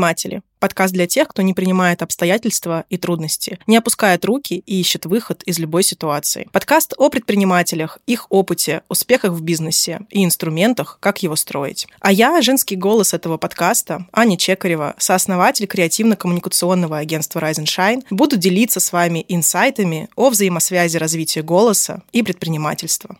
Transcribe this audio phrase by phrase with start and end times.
[0.00, 0.40] Предприниматели.
[0.60, 5.42] Подкаст для тех, кто не принимает обстоятельства и трудности, не опускает руки и ищет выход
[5.42, 6.48] из любой ситуации.
[6.52, 11.86] Подкаст о предпринимателях, их опыте, успехах в бизнесе и инструментах, как его строить.
[12.00, 18.38] А я, женский голос этого подкаста, Аня Чекарева, сооснователь креативно-коммуникационного агентства Rise and Shine, буду
[18.38, 23.18] делиться с вами инсайтами о взаимосвязи развития голоса и предпринимательства.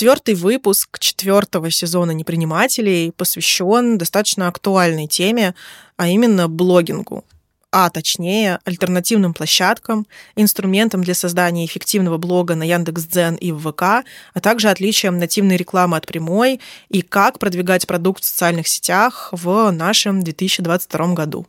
[0.00, 5.54] Четвертый выпуск четвертого сезона «Непринимателей» посвящен достаточно актуальной теме,
[5.98, 7.22] а именно блогингу
[7.70, 14.40] а точнее альтернативным площадкам, инструментам для создания эффективного блога на Яндекс.Дзен и в ВК, а
[14.40, 20.22] также отличием нативной рекламы от прямой и как продвигать продукт в социальных сетях в нашем
[20.22, 21.46] 2022 году.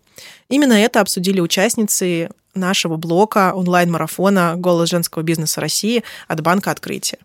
[0.49, 7.17] Именно это обсудили участницы нашего блока онлайн-марафона «Голос женского бизнеса России» от Банка Открытия.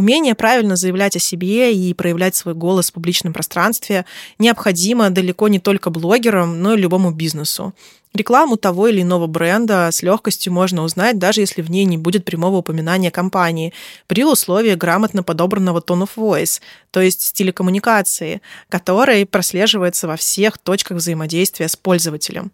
[0.00, 4.06] Умение правильно заявлять о себе и проявлять свой голос в публичном пространстве
[4.38, 7.74] необходимо далеко не только блогерам, но и любому бизнесу.
[8.14, 12.24] Рекламу того или иного бренда с легкостью можно узнать, даже если в ней не будет
[12.24, 13.74] прямого упоминания компании,
[14.06, 20.56] при условии грамотно подобранного tone of voice, то есть стиля коммуникации, который прослеживается во всех
[20.56, 22.52] точках взаимодействия с пользователем.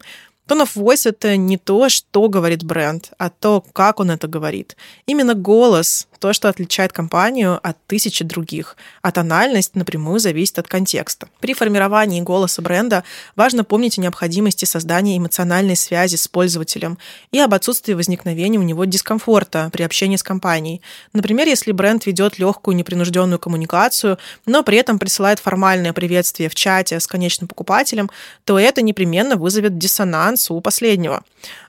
[0.49, 4.77] Tone of voice— это не то, что говорит бренд, а то, как он это говорит.
[5.07, 11.29] Именно голос то, что отличает компанию от тысячи других, а тональность напрямую зависит от контекста.
[11.41, 16.97] При формировании голоса бренда важно помнить о необходимости создания эмоциональной связи с пользователем
[17.33, 20.81] и об отсутствии возникновения у него дискомфорта при общении с компанией.
[21.13, 26.99] Например, если бренд ведет легкую непринужденную коммуникацию, но при этом присылает формальное приветствие в чате
[26.99, 28.11] с конечным покупателем,
[28.45, 31.25] то это непременно вызовет диссонанс у последнего.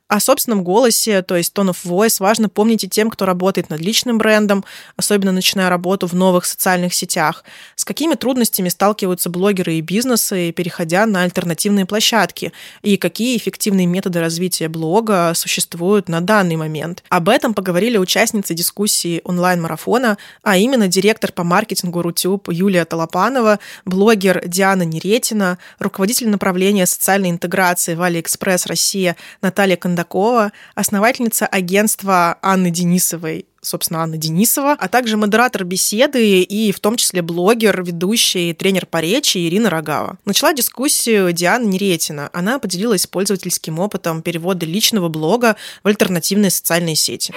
[0.09, 3.81] О собственном голосе, то есть tone of voice, важно помнить и тем, кто работает над
[3.81, 4.63] личным брендом,
[4.95, 7.44] особенно начиная работу в новых социальных сетях.
[7.75, 12.53] С какими трудностями сталкиваются блогеры и бизнесы, переходя на альтернативные площадки,
[12.84, 17.03] и какие эффективные методы развития блога существуют на данный момент.
[17.09, 24.41] Об этом поговорили участницы дискуссии онлайн-марафона, а именно директор по маркетингу Rutube Юлия Толопанова, блогер
[24.47, 32.69] Диана Неретина, руководитель направления социальной интеграции в Алиэкспресс Россия Наталья Кондратьева, Кондакова, основательница агентства Анны
[32.69, 38.86] Денисовой собственно, Анна Денисова, а также модератор беседы и в том числе блогер, ведущий, тренер
[38.86, 40.18] по речи Ирина Рогава.
[40.24, 42.30] Начала дискуссию Диана Неретина.
[42.31, 47.34] Она поделилась пользовательским опытом перевода личного блога в альтернативные социальные сети.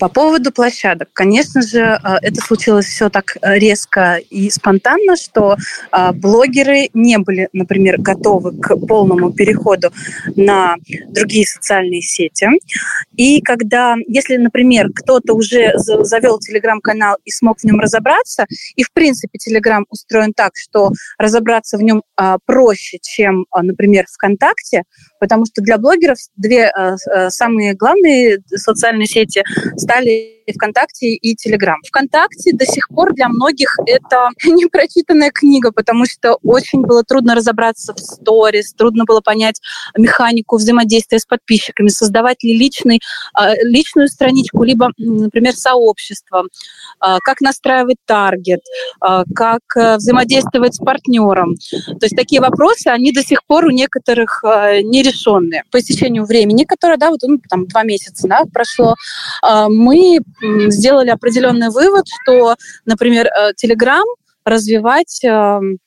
[0.00, 5.56] По поводу площадок, конечно же, э, это случилось все так э, резко и спонтанно, что
[5.92, 9.92] э, блогеры не были, например, готовы к полному переходу
[10.36, 10.76] на
[11.08, 12.48] другие социальные сети.
[13.14, 18.46] И когда, если, например, кто-то уже завел телеграм-канал и смог в нем разобраться,
[18.76, 22.02] и в принципе телеграм устроен так, что разобраться в нем
[22.46, 24.84] проще, чем, например, ВКонтакте,
[25.18, 26.72] потому что для блогеров две
[27.28, 29.42] самые главные социальные сети
[29.90, 31.78] стали ВКонтакте и Телеграм.
[31.86, 37.94] ВКонтакте до сих пор для многих это непрочитанная книга, потому что очень было трудно разобраться
[37.94, 39.60] в сторис, трудно было понять
[39.96, 43.00] механику взаимодействия с подписчиками, создавать ли личный,
[43.34, 46.44] а, личную страничку, либо, например, сообщество,
[46.98, 48.60] а, как настраивать таргет,
[49.00, 51.54] а, как э, взаимодействовать с партнером.
[51.54, 55.64] То есть такие вопросы, они до сих пор у некоторых нерешенные.
[55.70, 58.94] По истечению времени, которое, да, вот ну, там два месяца да, прошло,
[59.80, 60.18] мы
[60.70, 62.54] сделали определенный вывод, что,
[62.84, 63.28] например,
[63.62, 65.78] Telegram э, развивать эм,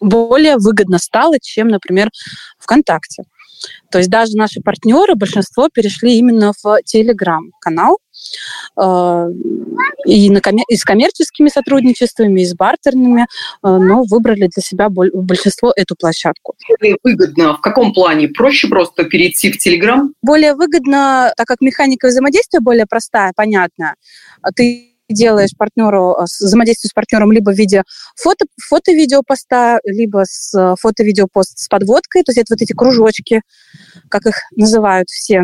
[0.00, 2.10] более выгодно стало, чем, например,
[2.58, 3.24] ВКонтакте.
[3.90, 7.98] То есть даже наши партнеры, большинство перешли именно в Telegram-канал,
[8.80, 9.26] э,
[10.06, 13.26] и, на, и с коммерческими сотрудничествами, и с бартерными, э,
[13.62, 16.54] но выбрали для себя большинство эту площадку.
[17.02, 18.28] Выгодно в каком плане?
[18.28, 20.08] Проще просто перейти в Telegram?
[20.22, 23.94] Более выгодно, так как механика взаимодействия более простая, понятная.
[24.54, 27.82] Ты делаешь партнеру, э, взаимодействие с партнером либо в виде
[28.16, 32.72] фото, фото-видео поста, либо с э, фото-видео пост с подводкой, то есть это вот эти
[32.72, 33.42] кружочки,
[34.08, 35.42] как их называют все.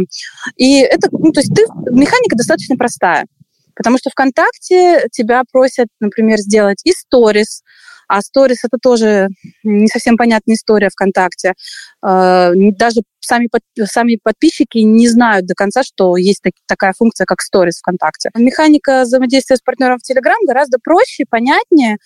[0.57, 3.27] И это, ну, то есть ты, механика достаточно простая,
[3.75, 7.63] потому что ВКонтакте тебя просят, например, сделать и сторис,
[8.11, 9.29] а сторис это тоже
[9.63, 11.55] не совсем понятная история ВКонтакте.
[12.05, 17.25] Э, даже сами, под, сами подписчики не знают до конца, что есть так, такая функция,
[17.25, 18.31] как сторис ВКонтакте.
[18.35, 21.99] Механика взаимодействия с партнером в Telegram гораздо проще, понятнее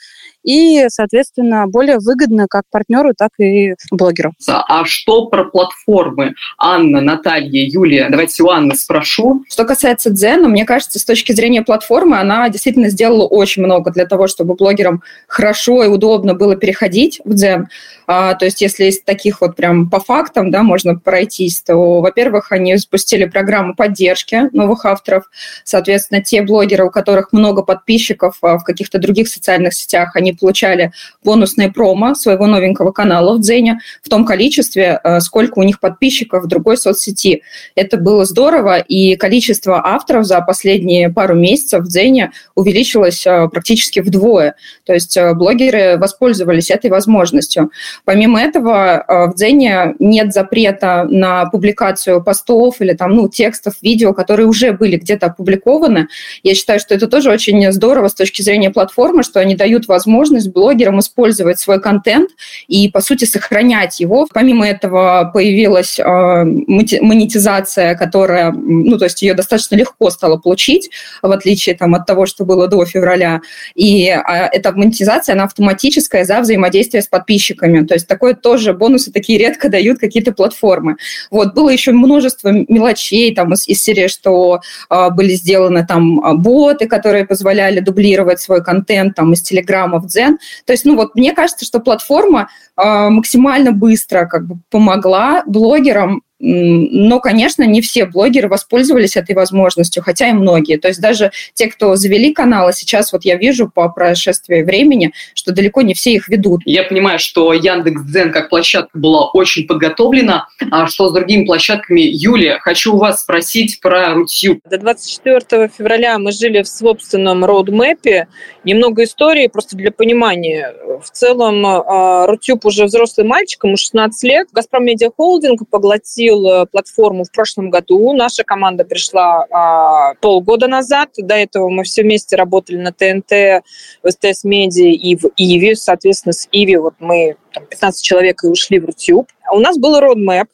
[0.42, 4.32] и, соответственно, более выгодно как партнеру, так и блогеру.
[4.46, 6.34] А что про платформы?
[6.58, 9.44] Анна, Наталья, Юлия, давайте у Анны спрошу.
[9.48, 14.04] Что касается Дзена, мне кажется, с точки зрения платформы, она действительно сделала очень много для
[14.04, 17.68] того, чтобы блогерам хорошо и удобно было переходить в Дзен.
[18.06, 22.52] А, то есть если из таких вот прям по фактам, да, можно пройтись, то, во-первых,
[22.52, 25.30] они запустили программу поддержки новых авторов.
[25.64, 30.92] Соответственно, те блогеры, у которых много подписчиков а, в каких-то других социальных сетях, они получали
[31.22, 36.44] бонусные промо своего новенького канала в Дзене в том количестве, а, сколько у них подписчиков
[36.44, 37.42] в другой соцсети.
[37.74, 44.00] Это было здорово, и количество авторов за последние пару месяцев в Дзене увеличилось а, практически
[44.00, 44.56] вдвое.
[44.84, 47.70] То есть блогеры воспользовались этой возможностью.
[48.04, 54.12] Помимо этого, э, в Дзене нет запрета на публикацию постов или там, ну, текстов, видео,
[54.12, 56.08] которые уже были где-то опубликованы.
[56.42, 60.50] Я считаю, что это тоже очень здорово с точки зрения платформы, что они дают возможность
[60.50, 62.30] блогерам использовать свой контент
[62.68, 64.26] и, по сути, сохранять его.
[64.32, 70.90] Помимо этого появилась э, монетизация, которая, ну, то есть ее достаточно легко стало получить,
[71.22, 73.40] в отличие там, от того, что было до февраля.
[73.74, 74.20] И э,
[74.52, 77.84] эта монетизация, она автоматическая за взаимодействие с подписчиками.
[77.86, 80.96] То есть такое тоже бонусы такие редко дают какие-то платформы.
[81.30, 84.60] Вот, было еще множество мелочей там из, из серии, что
[84.90, 90.06] э, были сделаны там а, боты, которые позволяли дублировать свой контент там из Телеграма в
[90.06, 90.38] Дзен.
[90.64, 96.22] То есть, ну вот, мне кажется, что платформа э, максимально быстро как бы помогла блогерам
[96.46, 100.76] но, конечно, не все блогеры воспользовались этой возможностью, хотя и многие.
[100.76, 105.52] То есть даже те, кто завели каналы, сейчас вот я вижу по прошествии времени, что
[105.52, 106.60] далеко не все их ведут.
[106.66, 110.48] Я понимаю, что Яндекс.Дзен как площадка была очень подготовлена.
[110.70, 112.02] А что с другими площадками?
[112.02, 114.58] Юлия, хочу у вас спросить про Рутюб.
[114.68, 118.28] До 24 февраля мы жили в собственном роудмэпе.
[118.64, 120.74] Немного истории, просто для понимания.
[121.02, 124.48] В целом а, Рутюб уже взрослый мальчик, ему 16 лет.
[124.52, 128.12] Газпром Медиа Холдинг поглотил запустил э, платформу в прошлом году.
[128.12, 131.10] Наша команда пришла а, полгода назад.
[131.16, 133.64] До этого мы все вместе работали на ТНТ,
[134.02, 135.74] в СТС Медиа и в Иви.
[135.74, 139.28] Соответственно, с Иви вот мы там, 15 человек и ушли в Рутюб.
[139.52, 140.46] У нас был roadmap,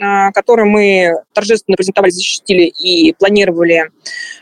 [0.00, 3.90] а, который мы торжественно презентовали, защитили и планировали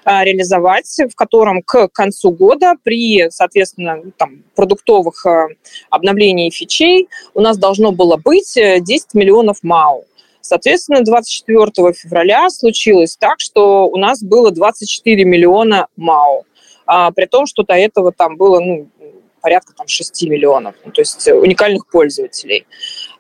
[0.04, 5.26] а, реализовать, в котором к концу года при, соответственно, там, продуктовых
[5.90, 10.04] обновлений фичей у нас должно было быть 10 э, миллионов МАУ.
[10.40, 16.44] Соответственно, 24 февраля случилось так, что у нас было 24 миллиона МАУ,
[16.86, 18.88] а, при том, что до этого там было ну,
[19.40, 22.66] порядка там, 6 миллионов, ну, то есть уникальных пользователей.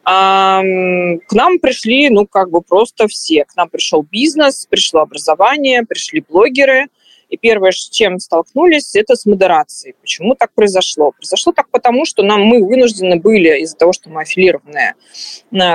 [0.04, 3.44] А, к нам пришли, ну, как бы просто все.
[3.44, 6.88] К нам пришел бизнес, пришло образование, пришли блогеры–
[7.30, 9.94] и первое, с чем столкнулись, это с модерацией.
[10.00, 11.12] Почему так произошло?
[11.12, 14.96] Произошло так потому, что нам, мы вынуждены были, из-за того, что мы аффилированная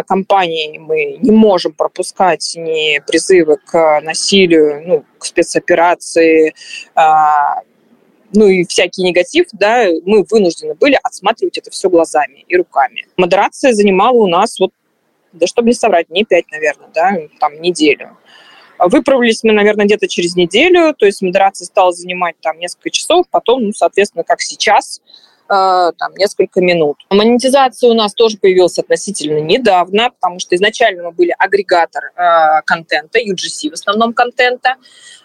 [0.06, 6.54] компания, мы не можем пропускать ни призывы к насилию, ну, к спецоперации,
[6.94, 7.62] а,
[8.34, 13.06] ну и всякий негатив, да, мы вынуждены были отсматривать это все глазами и руками.
[13.16, 14.72] Модерация занимала у нас вот,
[15.32, 18.18] да чтобы не соврать, не пять, наверное, да, там неделю.
[18.80, 23.64] Выправились мы, наверное, где-то через неделю, то есть модерация стала занимать там несколько часов, потом,
[23.64, 25.02] ну, соответственно, как сейчас,
[25.46, 26.98] э, там, несколько минут.
[27.10, 33.20] Монетизация у нас тоже появилась относительно недавно, потому что изначально мы были агрегатор э, контента,
[33.20, 34.76] UGC в основном контента,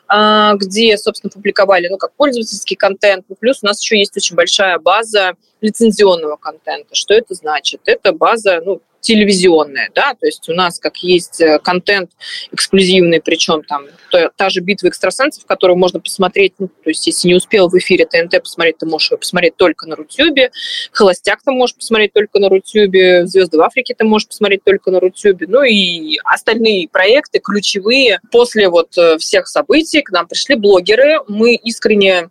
[0.09, 4.37] э, где, собственно, публиковали, ну, как пользовательский контент, ну, плюс у нас еще есть очень
[4.37, 6.95] большая база лицензионного контента.
[6.95, 7.81] Что это значит?
[7.85, 12.11] Это база, ну, телевизионная, да, то есть у нас как есть э, контент
[12.52, 17.29] эксклюзивный, причем там то, та же битва экстрасенсов, которую можно посмотреть, ну, то есть если
[17.29, 20.50] не успел в эфире ТНТ посмотреть, ты можешь ее посмотреть только на Рутюбе,
[20.93, 25.00] Холостяк ты можешь посмотреть только на Рутюбе, Звезды в Африке ты можешь посмотреть только на
[25.00, 28.21] Рутюбе, ну и остальные проекты ключевые.
[28.31, 32.29] После вот э, всех событий к нам пришли блогеры, мы искренне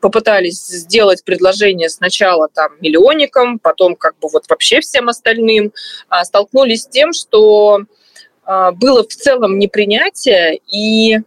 [0.00, 5.72] попытались сделать предложение сначала там миллионникам, потом как бы вот вообще всем остальным,
[6.08, 7.80] а, столкнулись с тем, что
[8.44, 11.18] а, было в целом непринятие, и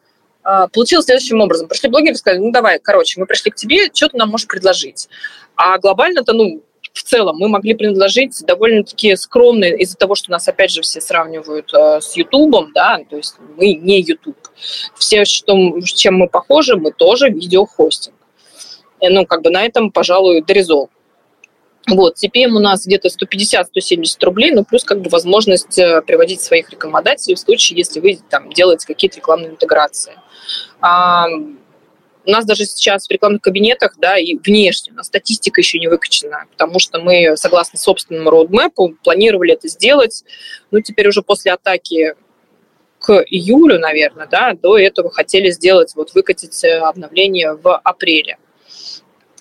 [0.74, 1.68] получилось следующим образом.
[1.68, 4.46] Пришли блогеры и сказали, ну давай, короче, мы пришли к тебе, что ты нам можешь
[4.46, 5.10] предложить?
[5.56, 6.62] А глобально-то, ну,
[6.96, 11.74] в целом мы могли предложить довольно-таки скромные, из-за того, что нас, опять же, все сравнивают
[11.74, 14.38] э, с Ютубом, да, то есть мы не Ютуб.
[14.96, 18.16] Все, что, чем мы похожи, мы тоже видеохостинг.
[19.02, 20.90] И, ну, как бы на этом, пожалуй, дорезол.
[21.88, 26.70] Вот, CPM у нас где-то 150-170 рублей, ну, плюс как бы возможность э, приводить своих
[26.70, 30.14] рекомендаций в случае, если вы там делаете какие-то рекламные интеграции.
[32.26, 35.88] У нас даже сейчас в рекламных кабинетах, да, и внешне, у нас статистика еще не
[35.88, 40.24] выкачена, потому что мы, согласно собственному роудмэпу, планировали это сделать,
[40.72, 42.16] ну, теперь уже после атаки
[43.00, 48.38] к июлю, наверное, да, до этого хотели сделать, вот выкатить э, обновление в апреле.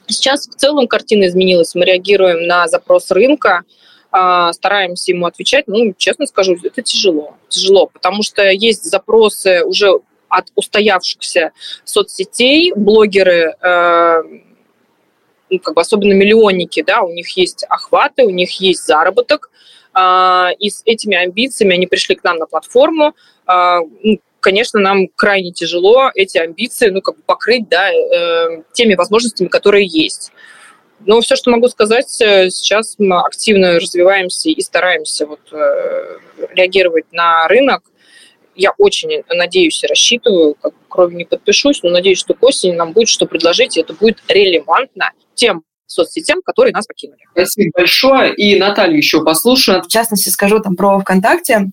[0.07, 1.75] Сейчас в целом картина изменилась.
[1.75, 3.62] Мы реагируем на запрос рынка,
[4.11, 5.67] а, стараемся ему отвечать.
[5.67, 7.37] Ну, честно скажу, это тяжело.
[7.49, 11.52] Тяжело, потому что есть запросы уже от устоявшихся
[11.85, 14.23] соцсетей, блогеры, э,
[15.50, 19.50] ну, как бы особенно миллионники, да, у них есть охваты, у них есть заработок,
[19.95, 23.14] э, и с этими амбициями они пришли к нам на платформу.
[23.47, 28.95] Э, ну, конечно, нам крайне тяжело эти амбиции, ну, как бы покрыть, да, э, теми
[28.95, 30.33] возможностями, которые есть.
[31.07, 36.19] Но все, что могу сказать, э, сейчас мы активно развиваемся и стараемся вот, э,
[36.54, 37.83] реагировать на рынок.
[38.54, 42.92] Я очень надеюсь и рассчитываю, как крови не подпишусь, но надеюсь, что к осени нам
[42.92, 47.18] будет что предложить, и это будет релевантно тем соцсетям, которые нас покинули.
[47.32, 48.34] Спасибо большое.
[48.34, 49.82] И Наталью еще послушаю.
[49.82, 51.70] В частности, скажу там про ВКонтакте.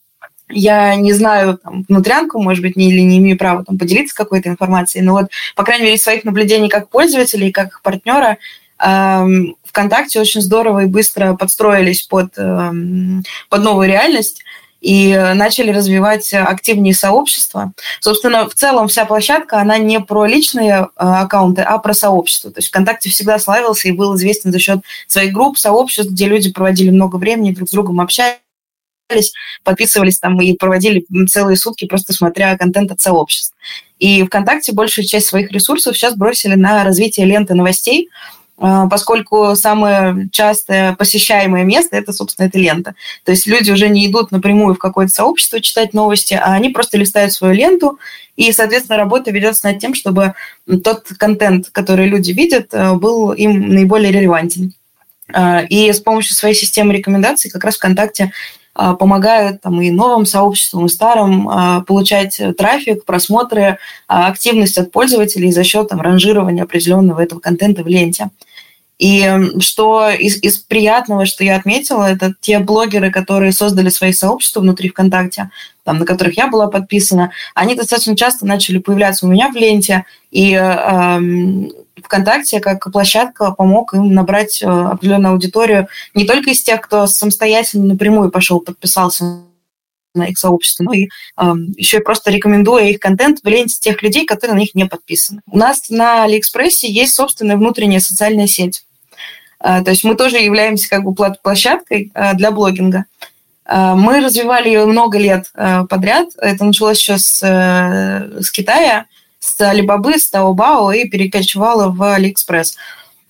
[0.50, 4.50] Я не знаю там, внутрянку, может быть, не, или не имею права там, поделиться какой-то
[4.50, 8.38] информацией, но вот, по крайней мере, из своих наблюдений как пользователя и как партнера,
[8.80, 14.44] эм, ВКонтакте очень здорово и быстро подстроились под, эм, под новую реальность
[14.82, 17.72] и начали развивать активнее сообщества.
[18.00, 22.52] Собственно, в целом вся площадка, она не про личные э, аккаунты, а про сообщество.
[22.52, 26.52] То есть ВКонтакте всегда славился и был известен за счет своих групп, сообществ, где люди
[26.52, 28.40] проводили много времени, друг с другом общались,
[29.64, 33.54] подписывались там и проводили целые сутки, просто смотря контент от сообществ.
[34.00, 38.10] И ВКонтакте большую часть своих ресурсов сейчас бросили на развитие ленты новостей,
[38.58, 42.96] поскольку самое частое посещаемое место это, собственно, эта лента.
[43.24, 46.98] То есть люди уже не идут напрямую в какое-то сообщество читать новости, а они просто
[46.98, 47.98] листают свою ленту,
[48.38, 50.34] и, соответственно, работа ведется над тем, чтобы
[50.84, 54.74] тот контент, который люди видят, э, был им наиболее релевантен.
[55.34, 58.32] А, и с помощью своей системы рекомендаций как раз ВКонтакте а,
[58.74, 65.52] помогают там, и новым сообществам, и старым а, получать трафик, просмотры, а, активность от пользователей
[65.52, 68.30] за счет там, ранжирования определенного этого контента в ленте.
[68.98, 69.28] И
[69.60, 74.90] что из, из приятного, что я отметила, это те блогеры, которые создали свои сообщества внутри
[74.90, 75.50] ВКонтакте,
[75.84, 80.06] там, на которых я была подписана, они достаточно часто начали появляться у меня в ленте,
[80.30, 80.54] и
[81.98, 87.86] ВКонтакте как площадка помог им набрать э, определенную аудиторию не только из тех, кто самостоятельно
[87.86, 89.42] напрямую пошел, подписался
[90.14, 94.02] на их сообщество, но и э, еще и просто рекомендуя их контент в ленте тех
[94.04, 95.42] людей, которые на них не подписаны.
[95.48, 98.84] У нас на Алиэкспрессе есть собственная внутренняя социальная сеть.
[99.60, 103.06] А, то есть мы тоже являемся как бы площадкой а, для блогинга.
[103.70, 105.50] Мы развивали ее много лет
[105.88, 106.30] подряд.
[106.38, 109.06] Это началось еще с, э, с Китая,
[109.42, 112.78] с Алибабы, с Таобао и перекочевало в Алиэкспресс.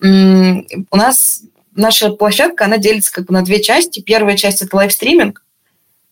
[0.00, 1.42] У нас
[1.74, 4.00] наша площадка, она делится как бы на две части.
[4.00, 5.42] Первая часть– это livestreaming,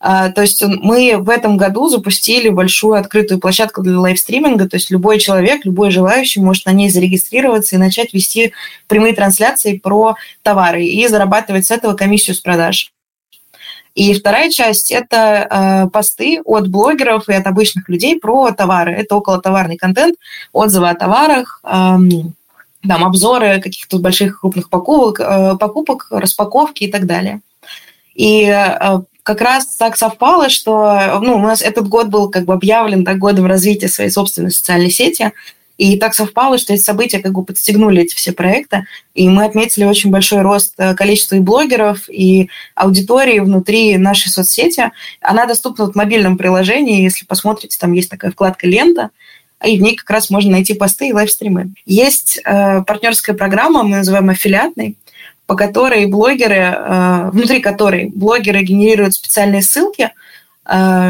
[0.02, 4.90] а, то есть мы в этом году запустили большую открытую площадку для лайвстриминга, то есть
[4.90, 8.54] любой человек, любой желающий может на ней зарегистрироваться и начать вести
[8.88, 12.94] прямые трансляции про товары и зарабатывать с этого комиссию с продаж.
[13.94, 15.46] И вторая часть– это
[15.86, 18.92] э, посты от блогеров и от обычных людей про товары.
[18.92, 20.16] Это около товарный контент,
[20.52, 27.06] отзывы о товарах, э, там, обзоры каких-то больших крупных покупок, э, покупок, распаковки и так
[27.06, 27.40] далее.
[28.14, 32.54] И э, как раз так совпало, что ну, у нас этот год был как бы
[32.54, 35.32] объявлен так, годом развития своей собственной социальной сети,
[35.80, 38.84] и так совпало, что эти события как бы подстегнули эти все проекты,
[39.14, 44.90] и мы отметили очень большой рост э, количества и блогеров, и аудитории внутри нашей соцсети.
[45.22, 49.08] Она доступна в мобильном приложении, если посмотрите, там есть такая вкладка «Лента»,
[49.64, 51.70] и в ней как раз можно найти посты и лайвстримы.
[51.86, 54.98] Есть э, партнерская программа, мы называем аффилиатной,
[55.46, 60.10] по которой блогеры, э, внутри которой блогеры генерируют специальные ссылки,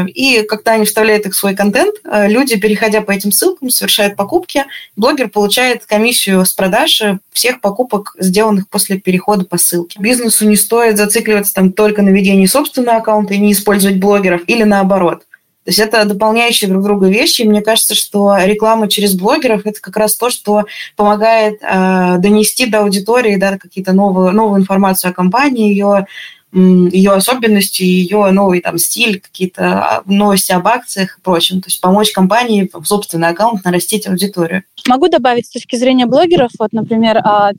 [0.07, 4.15] и когда они вставляют их в свой контент, э, люди, переходя по этим ссылкам, совершают
[4.15, 4.65] покупки,
[4.95, 9.99] блогер получает комиссию с продажи всех покупок, сделанных после перехода по ссылке.
[9.99, 14.63] Бизнесу не стоит зацикливаться там только на ведении собственного аккаунта и не использовать блогеров, или
[14.63, 15.23] наоборот.
[15.63, 17.41] То есть это дополняющие друг друга вещи.
[17.41, 20.65] И мне кажется, что реклама через блогеров это как раз то, что
[20.95, 26.07] помогает э, донести до аудитории да, какие-то новые, новую информацию о компании, ее
[26.53, 31.61] ее особенности, ее новый там стиль, какие-то а, новости об акциях и прочем.
[31.61, 34.63] То есть помочь компании в собственный аккаунт нарастить аудиторию.
[34.87, 37.51] Могу добавить с точки зрения блогеров, вот, например, а,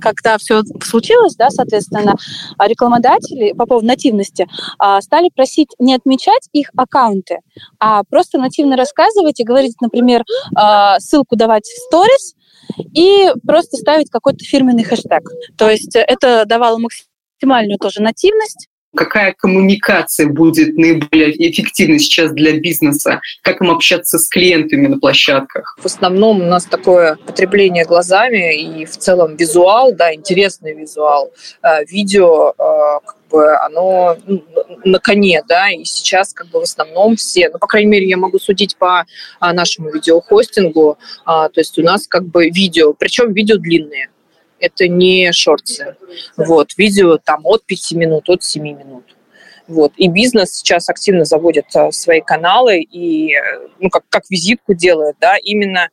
[0.00, 2.14] когда все случилось, да, соответственно,
[2.56, 4.46] а, рекламодатели по поводу нативности
[5.00, 7.38] стали просить не отмечать их аккаунты,
[7.80, 10.24] а просто нативно рассказывать и говорить, например,
[10.98, 12.34] ссылку давать в сторис,
[12.94, 15.30] и просто ставить какой-то фирменный хэштег.
[15.56, 22.58] То есть это давало максимум максимальную тоже нативность, Какая коммуникация будет наиболее эффективной сейчас для
[22.58, 23.20] бизнеса?
[23.42, 25.76] Как им общаться с клиентами на площадках?
[25.78, 31.30] В основном у нас такое потребление глазами и в целом визуал, да, интересный визуал.
[31.62, 34.42] Э, видео э, как бы оно ну,
[34.84, 38.16] на коне, да, и сейчас как бы в основном все, ну, по крайней мере, я
[38.16, 39.04] могу судить по
[39.40, 44.08] а, нашему видеохостингу, а, то есть у нас как бы видео, причем видео длинные,
[44.58, 45.96] это не шорты.
[46.36, 49.16] Вот, видео там от 5 минут, от 7 минут.
[49.68, 49.92] Вот.
[49.96, 53.34] И бизнес сейчас активно заводит а, свои каналы и
[53.80, 55.88] ну, как, как визитку делает, да, именно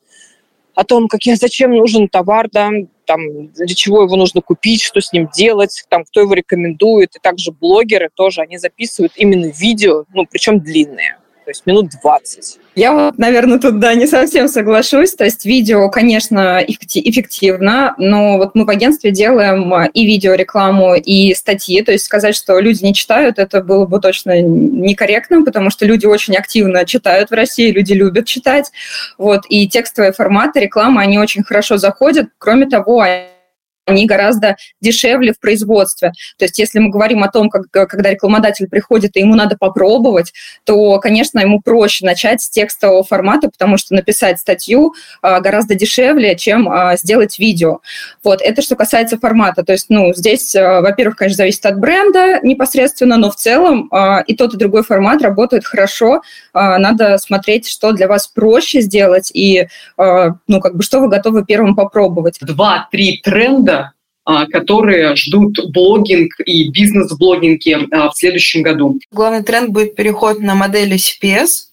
[0.75, 2.70] о том, какие, зачем нужен товар, да,
[3.05, 7.15] там, для чего его нужно купить, что с ним делать, там, кто его рекомендует.
[7.15, 12.59] И также блогеры тоже, они записывают именно видео, ну, причем длинные то есть минут 20.
[12.75, 15.13] Я вот, наверное, тут, да, не совсем соглашусь.
[15.13, 21.81] То есть видео, конечно, эффективно, но вот мы в агентстве делаем и видеорекламу, и статьи.
[21.81, 26.05] То есть сказать, что люди не читают, это было бы точно некорректно, потому что люди
[26.05, 28.71] очень активно читают в России, люди любят читать.
[29.17, 32.29] Вот, и текстовые форматы рекламы, они очень хорошо заходят.
[32.38, 33.05] Кроме того,
[33.85, 36.11] они гораздо дешевле в производстве.
[36.37, 40.33] То есть если мы говорим о том, как, когда рекламодатель приходит и ему надо попробовать,
[40.63, 46.35] то, конечно, ему проще начать с текстового формата, потому что написать статью а, гораздо дешевле,
[46.35, 47.79] чем а, сделать видео.
[48.23, 49.63] Вот, это что касается формата.
[49.63, 53.89] То есть, ну, здесь, а, во-первых, конечно, зависит от бренда непосредственно, но в целом
[54.27, 56.21] и тот, и другой формат работают хорошо.
[56.53, 61.75] Надо смотреть, что для вас проще сделать и, ну, как бы, что вы готовы первым
[61.75, 62.37] попробовать.
[62.41, 63.73] Два-три тренда
[64.25, 69.00] которые ждут блогинг и бизнес-блогинги а, в следующем году.
[69.12, 71.68] Главный тренд будет переход на модели CPS,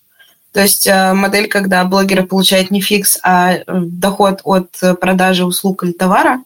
[0.52, 4.68] то есть а, модель, когда блогеры получают не фикс, а э, доход от
[5.00, 6.42] продажи услуг или товара,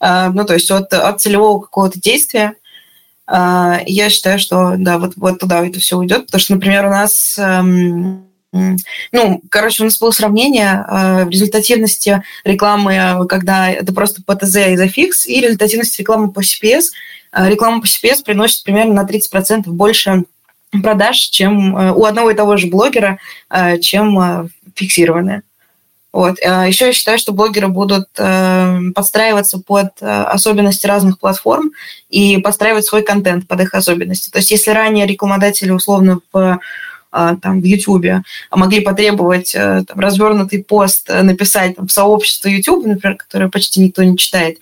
[0.00, 2.56] ну, то есть от, от целевого какого-то действия.
[3.26, 7.38] Я считаю, что да, вот, вот туда это все уйдет, потому что, например, у нас
[7.38, 8.26] эм,
[9.12, 14.76] ну, короче, у нас было сравнение э, результативности рекламы, когда это просто по ТЗ и
[14.76, 16.90] зафикс, и результативность рекламы по CPS.
[17.34, 20.24] Э, реклама по CPS приносит примерно на 30% больше
[20.82, 23.18] продаж, чем э, у одного и того же блогера,
[23.50, 25.42] э, чем фиксированная.
[26.12, 26.38] Вот.
[26.38, 31.72] Еще я считаю, что блогеры будут подстраиваться под особенности разных платформ
[32.08, 34.30] и подстраивать свой контент под их особенности.
[34.30, 36.60] То есть если ранее рекламодатели условно в
[37.14, 42.86] там, в YouTube, могли потребовать э, там, развернутый пост э, написать там, в сообщество YouTube,
[42.86, 44.58] например, которое почти никто не читает,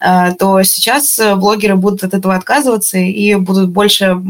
[0.00, 4.20] а, то сейчас э, блогеры будут от этого отказываться и будут больше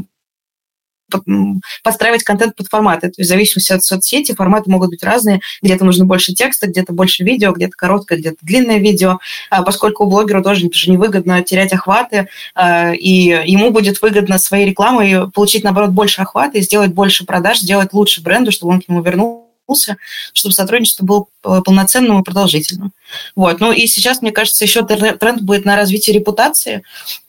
[1.82, 3.08] подстраивать контент под форматы.
[3.08, 5.40] То есть в зависимости от соцсети форматы могут быть разные.
[5.62, 9.18] Где-то нужно больше текста, где-то больше видео, где-то короткое, где-то длинное видео,
[9.50, 15.30] а поскольку у блогера тоже невыгодно терять охваты, а, и ему будет выгодно своей рекламой
[15.30, 19.02] получить, наоборот, больше охвата и сделать больше продаж, сделать лучше бренду, чтобы он к нему
[19.02, 19.96] вернулся,
[20.32, 22.92] чтобы сотрудничество было полноценным и продолжительным.
[23.36, 23.60] Вот.
[23.60, 26.82] Ну и сейчас, мне кажется, еще тренд будет на развитие репутации.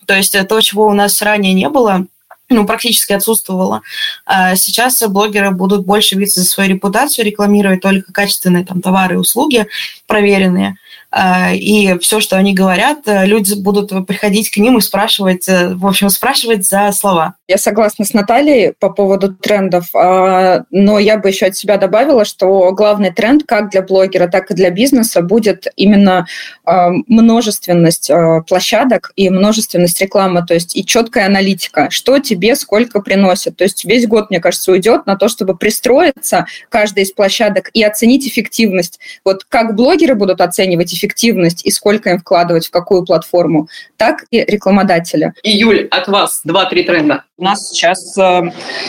[0.05, 2.05] То есть то, чего у нас ранее не было,
[2.49, 3.81] ну, практически отсутствовала.
[4.25, 9.17] А сейчас блогеры будут больше биться за свою репутацию, рекламировать только качественные там, товары и
[9.17, 9.67] услуги,
[10.07, 10.77] проверенные.
[11.15, 15.75] А, и все, что они говорят, э, люди будут приходить к ним и спрашивать, э,
[15.75, 17.35] в общем, спрашивать за слова.
[17.49, 22.23] Я согласна с Натальей по поводу трендов, а, но я бы еще от себя добавила,
[22.23, 26.25] что главный тренд как для блогера, так и для бизнеса будет именно
[26.63, 28.09] а, множественность
[28.47, 33.57] площадок и множественность рекламы, то есть и четкая аналитика, что тебе сколько приносит.
[33.57, 37.83] То есть весь год, мне кажется, уйдет на то, чтобы пристроиться каждой из площадок и
[37.83, 39.01] оценить эффективность.
[39.25, 44.45] Вот как блогеры будут оценивать эффективность, и сколько им вкладывать в какую платформу, так и
[44.45, 45.33] рекламодателя.
[45.43, 47.25] Июль, от вас два-три тренда.
[47.35, 48.41] У нас сейчас э,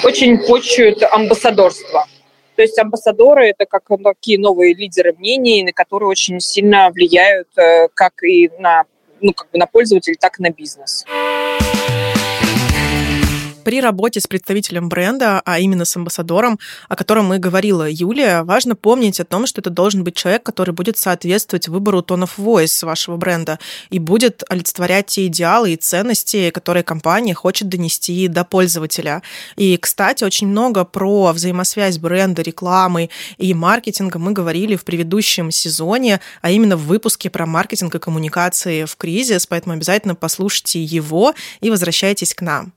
[0.05, 2.07] очень почуют амбассадорство.
[2.57, 7.89] То есть амбассадоры– это как такие новые лидеры мнений, на которые очень сильно влияют э,
[7.95, 8.85] как и на,
[9.21, 11.07] ну, как бы на пользователей, так и на бизнес.
[13.65, 16.59] При работе с представителем бренда, а именно с амбассадором,
[16.91, 20.75] о котором мы говорила Юлия, важно помнить о том, что это должен быть человек, который
[20.75, 26.83] будет соответствовать выбору of voice вашего бренда и будет олицетворять те идеалы и ценности, которые
[26.83, 29.23] компания хочет донести до пользователя.
[29.57, 36.21] И, кстати, очень много про взаимосвязь бренда, рекламы и маркетинга мы говорили в предыдущем сезоне,
[36.43, 41.71] а именно в выпуске про маркетинг и коммуникации в кризис, поэтому обязательно послушайте его и
[41.71, 42.75] возвращайтесь к нам.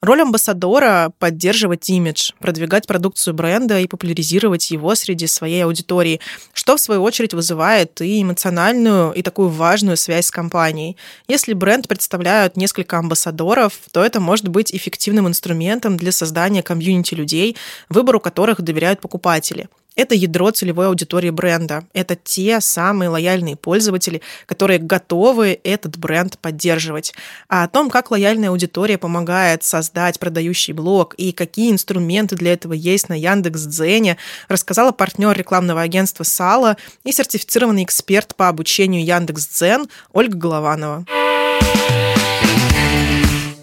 [0.00, 6.20] Роль амбассадора— поддерживать имидж, продвигать продукцию бренда и популяризировать его среди своей аудитории,
[6.52, 10.96] что, в свою очередь, вызывает и эмоциональную, и такую важную связь с компанией.
[11.26, 17.56] Если бренд представляют несколько амбассадоров, то это может быть эффективным инструментом для создания комьюнити людей,
[17.88, 19.68] выбору которых доверяют покупатели.
[19.98, 21.84] Это ядро целевой аудитории бренда.
[21.92, 27.14] Это те самые лояльные пользователи, которые готовы этот бренд поддерживать.
[27.48, 32.74] А о том, как лояльная аудитория помогает создать продающий блог и какие инструменты для этого
[32.74, 40.36] есть на Яндекс.Дзене, рассказала партнер рекламного агентства Сала и сертифицированный эксперт по обучению Яндекс.Дзен Ольга
[40.36, 41.06] Голованова.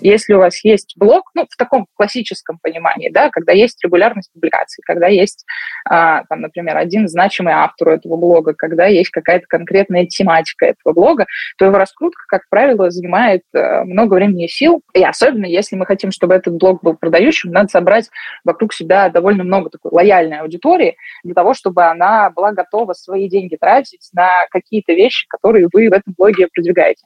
[0.05, 4.83] Если у вас есть блог, ну, в таком классическом понимании, да, когда есть регулярность публикаций,
[4.85, 5.45] когда есть,
[5.89, 11.25] а, там, например, один значимый автор этого блога, когда есть какая-то конкретная тематика этого блога,
[11.57, 14.83] то его раскрутка, как правило, занимает а, много времени и сил.
[14.93, 18.11] И особенно, если мы хотим, чтобы этот блог был продающим, надо собрать
[18.43, 23.55] вокруг себя довольно много такой лояльной аудитории для того, чтобы она была готова свои деньги
[23.59, 27.05] тратить на какие-то вещи, которые вы в этом блоге продвигаете.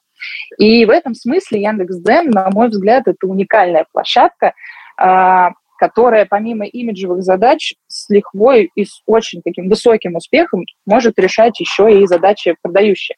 [0.58, 4.54] И в этом смысле Яндекс.Дзен, на мой взгляд, это уникальная площадка,
[4.98, 11.60] а, которая помимо имиджевых задач с лихвой и с очень таким высоким успехом может решать
[11.60, 13.16] еще и задачи продающие.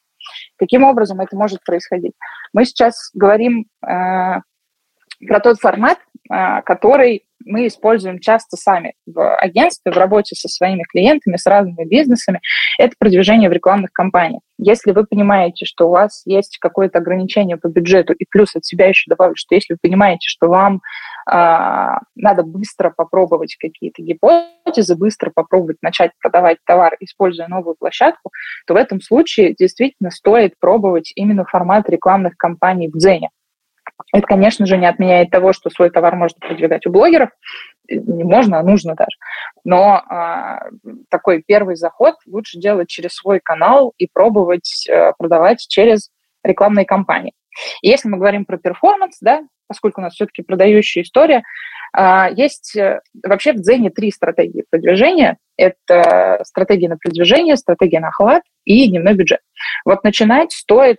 [0.56, 2.12] Каким образом это может происходить?
[2.52, 4.40] Мы сейчас говорим э,
[5.26, 5.98] про тот формат,
[6.30, 11.84] э, который мы используем часто сами в агентстве, в работе со своими клиентами, с разными
[11.84, 12.40] бизнесами,
[12.78, 14.42] это продвижение в рекламных кампаниях.
[14.58, 18.86] Если вы понимаете, что у вас есть какое-то ограничение по бюджету, и плюс от себя
[18.86, 20.82] еще добавлю, что если вы понимаете, что вам
[21.30, 28.30] э, надо быстро попробовать какие-то гипотезы, быстро попробовать начать продавать товар, используя новую площадку,
[28.66, 33.30] то в этом случае действительно стоит пробовать именно формат рекламных кампаний в Дзене.
[34.12, 37.30] Это, конечно же, не отменяет того, что свой товар можно продвигать у блогеров.
[37.88, 39.16] Не можно, а нужно даже.
[39.64, 40.68] Но а,
[41.10, 46.10] такой первый заход лучше делать через свой канал и пробовать а, продавать через
[46.42, 47.34] рекламные кампании.
[47.82, 51.42] И если мы говорим про performance, да, поскольку у нас все-таки продающая история,
[51.94, 55.36] а, есть э, вообще в Дзене три стратегии продвижения.
[55.58, 59.40] Это стратегия на продвижение, стратегия на охват и дневной бюджет.
[59.84, 60.98] Вот начинать стоит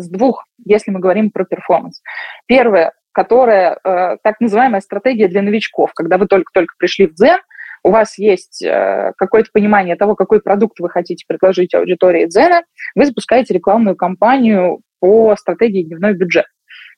[0.00, 2.02] с двух, если мы говорим про performance.
[2.46, 7.38] Первое, которая э, так называемая стратегия для новичков, когда вы только-только пришли в Дзен,
[7.82, 12.62] у вас есть э, какое-то понимание того, какой продукт вы хотите предложить аудитории Дзена,
[12.94, 16.46] вы запускаете рекламную кампанию по стратегии дневной бюджет.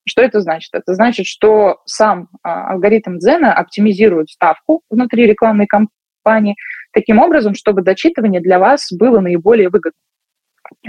[0.05, 0.71] Что это значит?
[0.75, 6.57] Это значит, что сам э, алгоритм Дзена оптимизирует ставку внутри рекламной кампании
[6.93, 9.95] таким образом, чтобы дочитывание для вас было наиболее выгодным.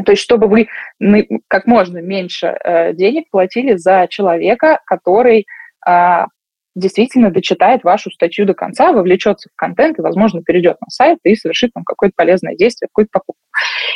[0.05, 0.67] То есть, чтобы вы
[1.47, 5.45] как можно меньше э, денег платили за человека, который
[5.87, 6.25] э,
[6.75, 11.35] действительно дочитает вашу статью до конца, вовлечется в контент и, возможно, перейдет на сайт и
[11.35, 13.41] совершит там какое-то полезное действие, какую-то покупку.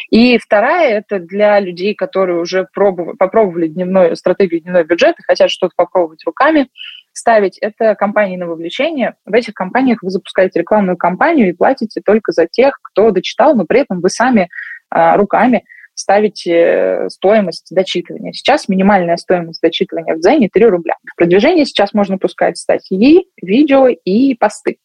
[0.09, 5.49] И вторая– это для людей, которые уже пробовали, попробовали дневной, стратегию дневной бюджет и хотят
[5.49, 6.69] что-то попробовать руками,
[7.13, 9.15] ставить, это компании на вовлечение.
[9.25, 13.65] В этих компаниях вы запускаете рекламную кампанию и платите только за тех, кто дочитал, но
[13.65, 14.49] при этом вы сами
[14.89, 15.65] а, руками
[15.97, 18.31] ставите э, стоимость дочитывания.
[18.31, 20.95] Сейчас минимальная стоимость дочитывания в Дзене 3 рубля.
[21.15, 24.77] Продвижение сейчас можно пускать статьи, видео и посты.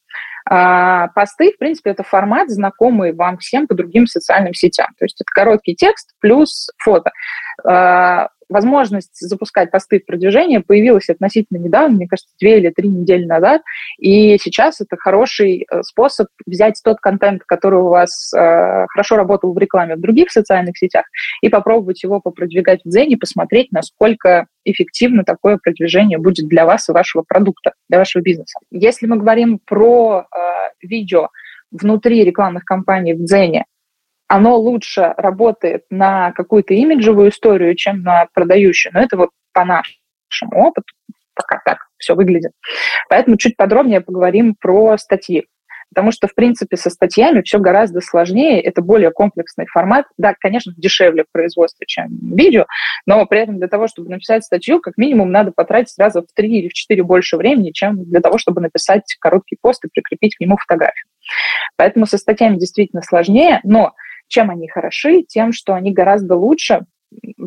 [0.48, 4.88] А, посты, в принципе, это формат, знакомый вам всем по другим социальным сетям.
[4.98, 7.12] То есть это короткий текст плюс фото.
[7.64, 13.24] А, возможность запускать посты в продвижение появилась относительно недавно, мне кажется, две или три недели
[13.24, 13.62] назад,
[13.98, 19.52] и сейчас это хороший э, способ взять тот контент, который у вас э, хорошо работал
[19.52, 21.06] в рекламе в других социальных сетях,
[21.40, 26.92] и попробовать его попродвигать в Дзене, посмотреть, насколько эффективно такое продвижение будет для вас и
[26.92, 28.58] вашего продукта, для вашего бизнеса.
[28.70, 31.28] Если мы говорим про э, видео
[31.70, 33.64] внутри рекламных кампаний в Дзене,
[34.32, 38.90] оно лучше работает на какую-то имиджевую историю, чем на продающую.
[38.94, 40.86] Но это вот по нашему опыту
[41.34, 42.52] пока так все выглядит.
[43.10, 45.44] Поэтому чуть подробнее поговорим про статьи.
[45.90, 50.06] Потому что, в принципе, со статьями все гораздо сложнее, это более комплексный формат.
[50.16, 52.64] Да, конечно, дешевле в производстве, чем видео,
[53.04, 56.60] но при этом для того, чтобы написать статью, как минимум надо потратить раза в три
[56.60, 60.40] или в четыре больше времени, чем для того, чтобы написать короткий пост и прикрепить к
[60.40, 61.04] нему фотографию.
[61.76, 63.92] Поэтому со статьями действительно сложнее, но
[64.32, 65.22] чем они хороши?
[65.22, 66.80] Тем, что они гораздо лучше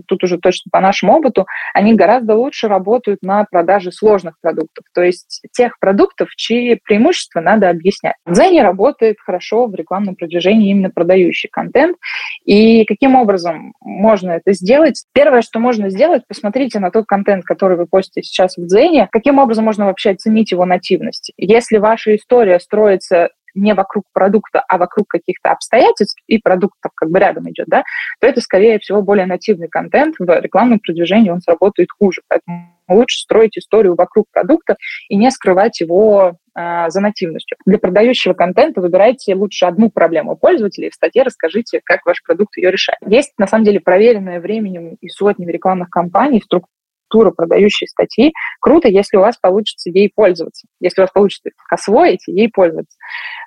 [0.07, 5.01] тут уже точно по нашему опыту, они гораздо лучше работают на продаже сложных продуктов, то
[5.03, 8.15] есть тех продуктов, чьи преимущества надо объяснять.
[8.27, 11.97] Дзене работает хорошо в рекламном продвижении именно продающий контент.
[12.43, 15.05] И каким образом можно это сделать?
[15.13, 19.39] Первое, что можно сделать, посмотрите на тот контент, который вы постите сейчас в Дзене, каким
[19.39, 21.31] образом можно вообще оценить его нативность.
[21.37, 27.19] Если ваша история строится не вокруг продукта, а вокруг каких-то обстоятельств, и продуктов как бы
[27.19, 27.83] рядом идет, да,
[28.19, 30.15] то это, скорее всего, более нативный контент.
[30.19, 32.21] В рекламном продвижении он сработает хуже.
[32.27, 34.75] Поэтому лучше строить историю вокруг продукта
[35.09, 37.57] и не скрывать его э, за нативностью.
[37.65, 42.71] Для продающего контента выбирайте лучше одну проблему пользователей, в статье расскажите, как ваш продукт ее
[42.71, 42.99] решает.
[43.07, 46.74] Есть, на самом деле, проверенная временем и сотнями рекламных кампаний структура
[47.05, 52.27] структура продающей статьи, круто, если у вас получится ей пользоваться, если у вас получится освоить
[52.27, 52.97] ей пользоваться.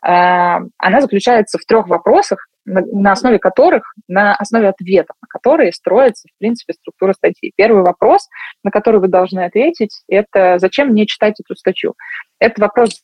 [0.03, 6.29] А, она заключается в трех вопросах, на основе которых, на основе ответов, на которые строится,
[6.29, 7.53] в принципе, структура статьи.
[7.57, 8.29] Первый вопрос,
[8.63, 11.95] на который вы должны ответить, это «Зачем мне читать эту статью?»
[12.39, 13.01] Это вопрос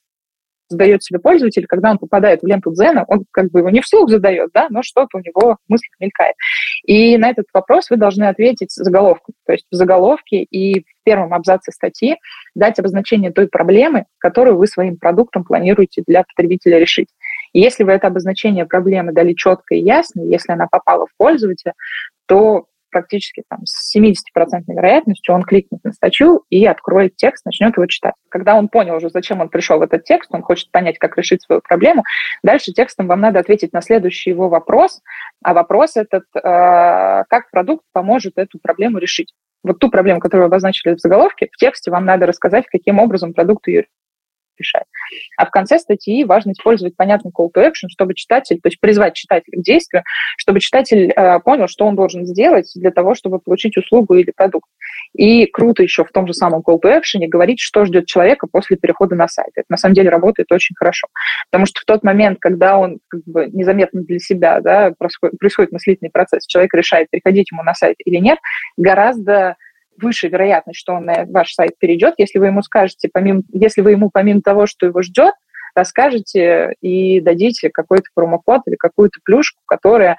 [0.68, 4.10] задает себе пользователь, когда он попадает в ленту Дзена, он как бы его не вслух
[4.10, 6.34] задает, да, но что-то у него в мыслях мелькает.
[6.84, 9.34] И на этот вопрос вы должны ответить заголовком.
[9.46, 12.16] То есть в заголовке и в первом абзаце статьи
[12.54, 17.08] дать обозначение той проблемы, которую вы своим продуктом планируете для потребителя решить.
[17.52, 21.74] И если вы это обозначение проблемы дали четко и ясно, если она попала в пользователя,
[22.26, 24.12] то практически там, с 70%
[24.68, 28.14] вероятностью он кликнет на статью и откроет текст, начнет его читать.
[28.28, 31.42] Когда он понял уже, зачем он пришел в этот текст, он хочет понять, как решить
[31.42, 32.04] свою проблему,
[32.44, 35.00] дальше текстом вам надо ответить на следующий его вопрос,
[35.42, 39.34] а вопрос этот, э, как продукт поможет эту проблему решить.
[39.64, 43.32] Вот ту проблему, которую вы обозначили в заголовке, в тексте вам надо рассказать, каким образом
[43.32, 43.86] продукт ее
[44.58, 44.84] решать.
[45.36, 49.14] А в конце статьи важно использовать понятный call to action, чтобы читатель, то есть призвать
[49.14, 50.02] читателя к действию,
[50.36, 54.68] чтобы читатель э, понял, что он должен сделать для того, чтобы получить услугу или продукт.
[55.14, 58.76] И круто еще в том же самом call to action говорить, что ждет человека после
[58.76, 59.50] перехода на сайт.
[59.54, 61.08] Это на самом деле работает очень хорошо.
[61.50, 66.10] Потому что в тот момент, когда он как бы незаметно для себя да, происходит мыслительный
[66.10, 68.38] процесс, человек решает, переходить ему на сайт или нет,
[68.76, 69.56] гораздо
[70.00, 73.92] выше вероятность, что он на ваш сайт перейдет, если вы ему скажете, помимо, если вы
[73.92, 75.34] ему помимо того, что его ждет,
[75.74, 80.16] расскажете и дадите какой-то промокод или какую-то плюшку, которая,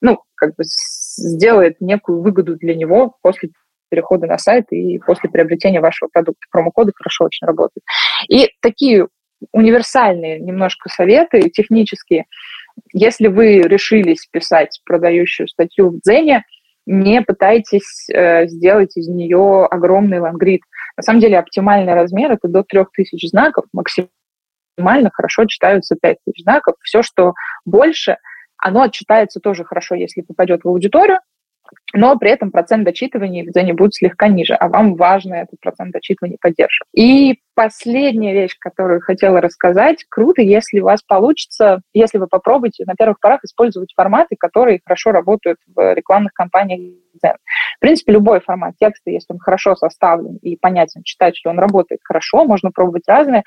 [0.00, 3.50] ну, как бы сделает некую выгоду для него после
[3.90, 6.46] перехода на сайт и после приобретения вашего продукта.
[6.50, 7.84] Промокоды хорошо очень работают.
[8.28, 9.08] И такие
[9.52, 12.24] универсальные немножко советы технические.
[12.94, 16.44] Если вы решились писать продающую статью в Дзене,
[16.86, 20.62] не пытайтесь э, сделать из нее огромный лангрид.
[20.96, 26.74] На самом деле оптимальный размер это до 3000 знаков, максимально хорошо читаются 5000 знаков.
[26.82, 28.16] Все, что больше,
[28.56, 31.18] оно читается тоже хорошо, если попадет в аудиторию,
[31.94, 36.38] но при этом процент дочитывания в будет слегка ниже, а вам важно этот процент дочитывания
[36.40, 36.88] поддерживать.
[36.94, 42.94] И последняя вещь, которую хотела рассказать, круто, если у вас получится, если вы попробуете на
[42.94, 46.96] первых порах использовать форматы, которые хорошо работают в рекламных кампаниях.
[47.22, 52.44] В принципе, любой формат текста, если он хорошо составлен и понятен читателю, он работает хорошо,
[52.44, 53.42] можно пробовать разные.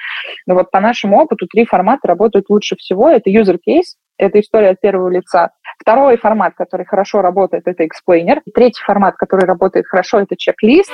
[0.45, 3.09] Но вот по нашему опыту три формата работают лучше всего.
[3.09, 5.51] Это user case, это история от первого лица.
[5.80, 8.39] Второй формат, который хорошо работает, это explainer.
[8.54, 10.91] Третий формат, который работает хорошо, это чек-лист.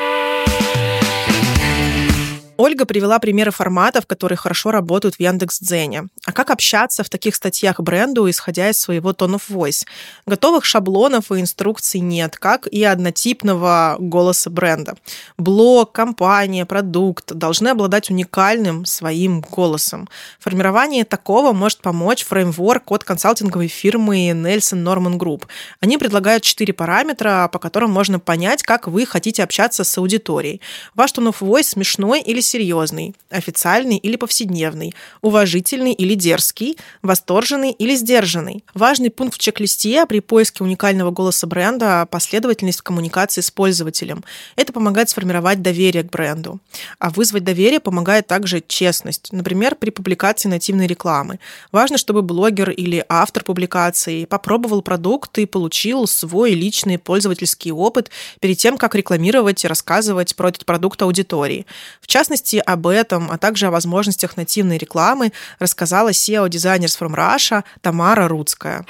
[2.62, 6.10] Ольга привела примеры форматов, которые хорошо работают в Яндекс.Дзене.
[6.28, 9.84] А как общаться в таких статьях бренду, исходя из своего tone of voice?
[10.28, 14.94] Готовых шаблонов и инструкций нет, как и однотипного голоса бренда.
[15.40, 20.08] Блог, компания, продукт должны обладать уникальным своим голосом.
[20.40, 25.46] Формирование такого может помочь фреймворк от консалтинговой фирмы Nelson Norman Group.
[25.80, 30.62] Они предлагают четыре параметра, по которым можно понять, как вы хотите общаться с аудиторией.
[30.94, 37.96] Ваш tone of voice смешной или серьезный, официальный или повседневный, уважительный или дерзкий, восторженный или
[37.96, 38.64] сдержанный.
[38.74, 44.24] Важный пункт в чек-листе при поиске уникального голоса бренда– последовательность в коммуникации с пользователем.
[44.56, 46.60] Это помогает сформировать доверие к бренду.
[47.00, 49.30] А вызвать доверие помогает также честность.
[49.32, 51.40] Например, при публикации нативной рекламы.
[51.72, 58.12] Важно, чтобы блогер или автор публикации попробовал продукт и получил свой личный пользовательский опыт
[58.42, 61.66] перед тем, как рекламировать и рассказывать про этот продукт аудитории.
[62.02, 67.16] В частности, частности, об этом, а также о возможностях нативной рекламы рассказала SEO-дизайнер с From
[67.16, 68.86] Russia Тамара Рудская.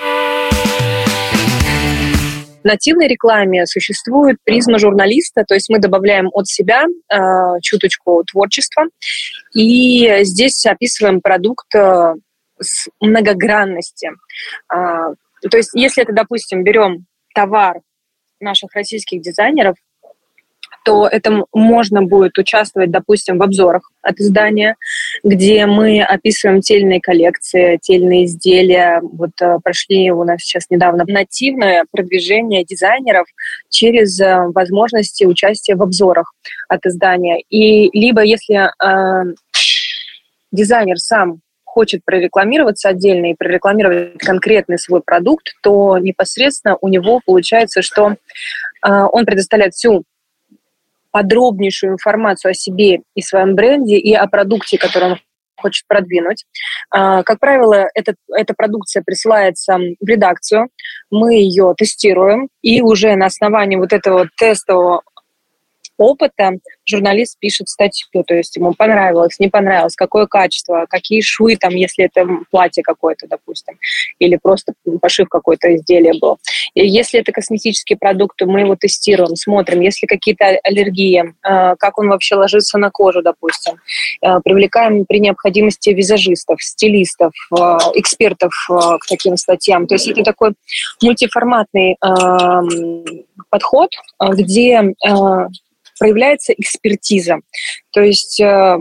[2.64, 7.18] В нативной рекламе существует призма журналиста, то есть мы добавляем от себя э,
[7.62, 8.84] чуточку творчества,
[9.56, 12.14] и здесь описываем продукт э,
[12.60, 14.12] с многогранности.
[14.72, 15.16] Э,
[15.50, 17.82] то есть если это, допустим, берем товар
[18.40, 19.76] наших российских дизайнеров,
[20.84, 24.76] то это можно будет участвовать, допустим, в обзорах от издания,
[25.24, 29.02] где мы описываем тельные коллекции, тельные изделия.
[29.02, 33.28] Вот э, прошли у нас сейчас недавно нативное продвижение дизайнеров
[33.70, 36.34] через э, возможности участия в обзорах
[36.67, 37.41] от издания.
[37.50, 39.34] И либо если э,
[40.52, 41.41] дизайнер сам
[41.72, 48.15] хочет прорекламироваться отдельно и прорекламировать конкретный свой продукт, то непосредственно у него получается, что э,
[48.89, 50.04] он предоставляет всю
[51.12, 55.17] подробнейшую информацию о себе и своем бренде и о продукте, который он
[55.62, 56.45] хочет продвинуть.
[56.89, 60.69] А, как правило, эта, эта продукция присылается в редакцию,
[61.12, 65.04] мы ее тестируем, и уже на основании вот этого тестового
[66.02, 66.52] опыта
[66.86, 72.06] журналист пишет статью, то есть ему понравилось, не понравилось, какое качество, какие швы там, если
[72.06, 73.78] это платье какое-то, допустим,
[74.20, 76.40] или просто пошив какое-то изделие был.
[76.74, 82.10] И если это косметические продукты, мы его тестируем, смотрим, если какие-то аллергии, э, как он
[82.10, 83.76] вообще ложится на кожу, допустим.
[84.22, 87.56] Э, привлекаем при необходимости визажистов, стилистов, э,
[87.96, 89.88] экспертов к таким статьям.
[89.88, 90.54] То есть это такой
[91.02, 93.06] мультиформатный эм,
[93.50, 94.94] подход, где
[96.02, 97.42] проявляется экспертиза.
[97.92, 98.78] То есть э,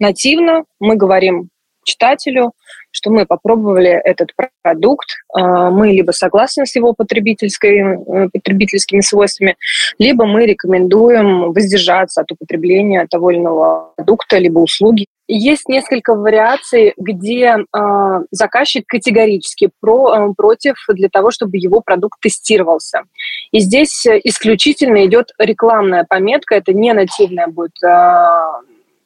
[0.00, 1.48] нативно мы говорим
[1.84, 2.54] читателю,
[2.90, 4.30] что мы попробовали этот
[4.62, 9.54] продукт, э, мы либо согласны с его потребительской, э, потребительскими свойствами,
[10.00, 15.06] либо мы рекомендуем воздержаться от употребления того или иного продукта, либо услуги.
[15.28, 22.20] Есть несколько вариаций, где э, заказчик категорически про, э, против для того, чтобы его продукт
[22.20, 23.02] тестировался.
[23.50, 28.38] И здесь исключительно идет рекламная пометка, это не нативная будет э,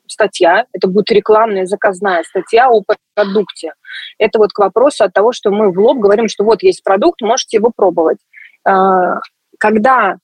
[0.06, 2.82] статья, это будет рекламная заказная статья о
[3.14, 3.72] продукте.
[4.18, 7.22] Это вот к вопросу от того, что мы в лоб говорим, что вот есть продукт,
[7.22, 8.18] можете его пробовать.
[8.68, 9.20] Э,
[9.58, 10.16] когда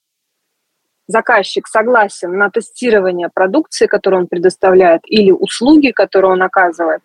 [1.07, 7.01] заказчик согласен на тестирование продукции, которую он предоставляет, или услуги, которые он оказывает,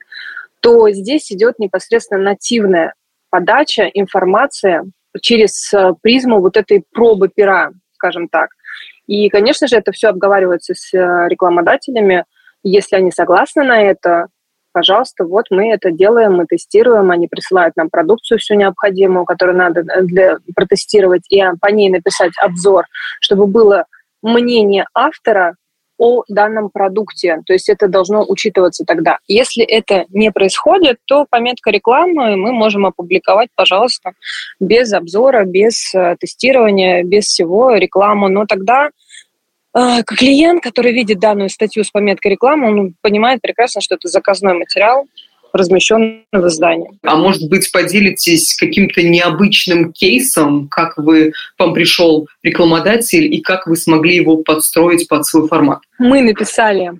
[0.61, 2.95] то здесь идет непосредственно нативная
[3.31, 4.83] подача информации
[5.21, 8.51] через э, призму вот этой пробы пера, скажем так.
[9.07, 12.25] И, конечно же, это все обговаривается с э, рекламодателями.
[12.62, 14.29] Если они согласны на это,
[14.72, 19.80] пожалуйста, вот мы это делаем, мы тестируем, они присылают нам продукцию всю необходимую, которую надо
[19.80, 22.87] э, для, протестировать и по ней написать обзор,
[23.20, 23.87] чтобы было
[24.22, 25.56] мнение автора
[25.98, 27.38] о данном продукте.
[27.46, 29.18] То есть это должно учитываться тогда.
[29.28, 34.12] Если это не происходит, то пометка рекламы мы можем опубликовать, пожалуйста,
[34.58, 38.28] без обзора, без э, тестирования, без всего рекламу.
[38.28, 38.90] Но тогда
[39.74, 45.06] клиент, который видит данную статью с пометкой рекламы, он понимает прекрасно, что это заказной материал,
[45.52, 46.90] размещен в издании.
[47.02, 53.76] А может быть, поделитесь каким-то необычным кейсом, как вы, вам пришел рекламодатель и как вы
[53.76, 55.80] смогли его подстроить под свой формат?
[55.98, 56.92] Мы написали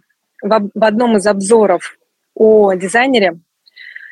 [0.42, 1.96] в, в одном из обзоров
[2.35, 3.38] о дизайнере,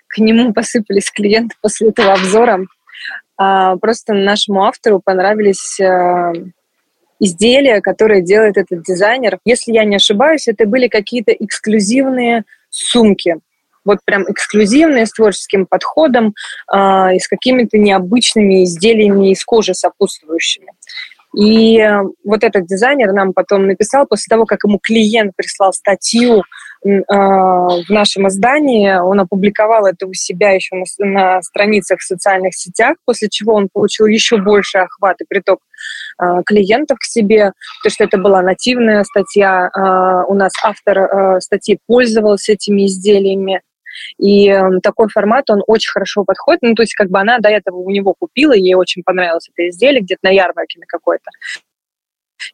[0.08, 2.66] к нему посыпались клиенты после этого обзора.
[3.36, 6.32] А, просто нашему автору понравились а,
[7.20, 9.38] изделия, которые делает этот дизайнер.
[9.44, 13.37] Если я не ошибаюсь, это были какие-то эксклюзивные сумки
[13.85, 16.35] вот прям эксклюзивные, с творческим подходом
[16.72, 16.76] э,
[17.16, 20.68] и с какими-то необычными изделиями из кожи сопутствующими.
[21.38, 21.80] И
[22.24, 26.42] вот этот дизайнер нам потом написал, после того, как ему клиент прислал статью
[26.85, 32.54] э, в нашем издании, он опубликовал это у себя еще на, на страницах в социальных
[32.54, 35.61] сетях, после чего он получил еще больше охват и приток
[36.44, 41.79] клиентов к себе, то что это была нативная статья, э, у нас автор э, статьи
[41.87, 43.62] пользовался этими изделиями,
[44.18, 46.62] и эм, такой формат, он очень хорошо подходит.
[46.62, 49.68] Ну, то есть, как бы она до этого у него купила, ей очень понравилось это
[49.68, 51.31] изделие где-то на ярмарке на какой-то.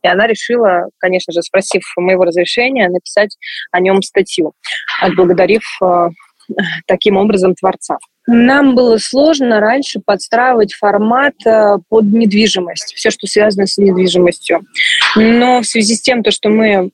[0.02, 3.36] И она решила, конечно же, спросив моего разрешения, написать
[3.70, 4.54] о нем статью,
[5.00, 6.08] отблагодарив э,
[6.86, 7.98] таким образом творца.
[8.26, 14.62] Нам было сложно раньше подстраивать формат э, под недвижимость, все, что связано с недвижимостью.
[15.14, 16.90] Но в связи с тем, то, что мы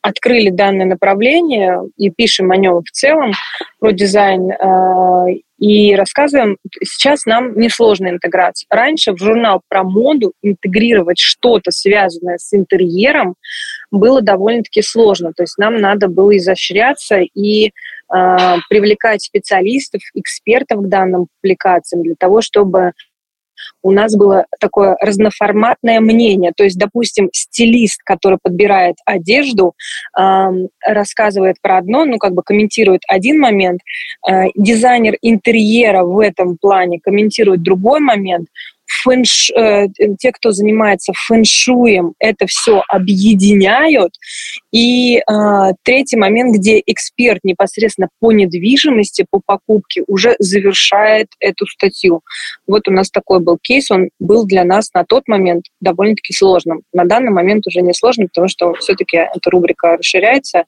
[0.00, 3.32] открыли данное направление и пишем о нем в целом,
[3.80, 6.58] про дизайн, э, и рассказываем.
[6.84, 8.66] Сейчас нам несложно интеграция.
[8.70, 13.34] Раньше в журнал про моду интегрировать что-то, связанное с интерьером,
[13.90, 15.32] было довольно-таки сложно.
[15.34, 17.72] То есть нам надо было изощряться и
[18.08, 22.92] привлекать специалистов, экспертов к данным публикациям для того, чтобы
[23.82, 26.52] у нас было такое разноформатное мнение.
[26.56, 29.74] То есть, допустим, стилист, который подбирает одежду,
[30.18, 30.48] э,
[30.84, 33.80] рассказывает про одно, ну, как бы комментирует один момент,
[34.28, 38.48] э, дизайнер интерьера в этом плане комментирует другой момент,
[38.86, 44.12] фэнш, э, те, кто занимается фэншуем, это все объединяют.
[44.72, 45.22] И э,
[45.82, 52.20] третий момент, где эксперт непосредственно по недвижимости, по покупке уже завершает эту статью.
[52.66, 56.82] Вот у нас такой был кейс, он был для нас на тот момент довольно-таки сложным.
[56.92, 60.64] На данный момент уже не сложным, потому что все-таки эта рубрика расширяется,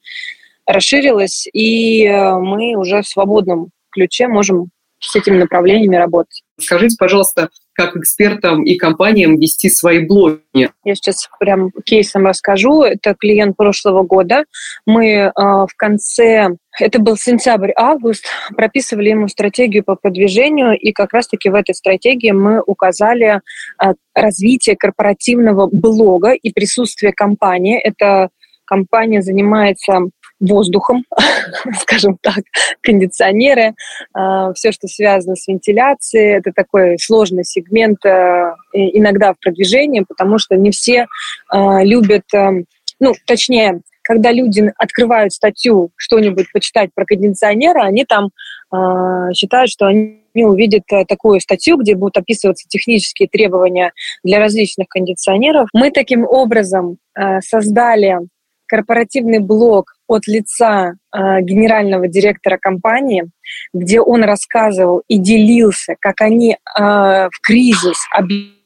[0.67, 6.43] расширилась, и э, мы уже в свободном ключе можем с этими направлениями работать.
[6.61, 10.71] Скажите, пожалуйста, как экспертам и компаниям вести свои блоги?
[10.85, 12.83] Я сейчас прям кейсом расскажу.
[12.83, 14.45] Это клиент прошлого года.
[14.85, 16.49] Мы э, в конце,
[16.81, 18.27] это был сентябрь-август,
[18.57, 23.41] прописывали ему стратегию по продвижению, и как раз-таки в этой стратегии мы указали
[23.81, 27.79] э, развитие корпоративного блога и присутствие компании.
[27.79, 28.31] Это
[28.65, 30.01] компания занимается
[30.41, 31.05] воздухом,
[31.81, 32.45] скажем так,
[32.83, 33.75] кондиционеры,
[34.15, 36.39] а, все, что связано с вентиляцией.
[36.39, 41.07] Это такой сложный сегмент а, иногда в продвижении, потому что не все
[41.49, 42.25] а, любят,
[43.01, 48.31] ну, точнее, когда люди открывают статью, что-нибудь почитать про кондиционеры, они там
[49.35, 53.93] считают, что они увидят такую статью, где будут описываться технические требования
[54.25, 55.69] для различных кондиционеров.
[55.73, 56.99] Мы таким образом
[57.41, 58.19] создали
[58.69, 63.25] корпоративный блог от лица э, генерального директора компании,
[63.73, 67.99] где он рассказывал и делился, как они э, в кризис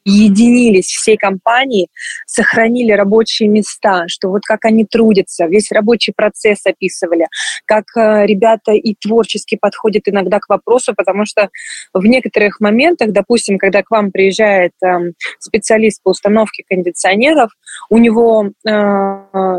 [0.04, 1.88] объединились всей компании,
[2.26, 7.26] сохранили рабочие места, что вот как они трудятся, весь рабочий процесс описывали,
[7.66, 11.50] как э, ребята и творчески подходят иногда к вопросу, потому что
[11.92, 17.50] в некоторых моментах, допустим, когда к вам приезжает э, специалист по установке кондиционеров,
[17.90, 19.58] у него э,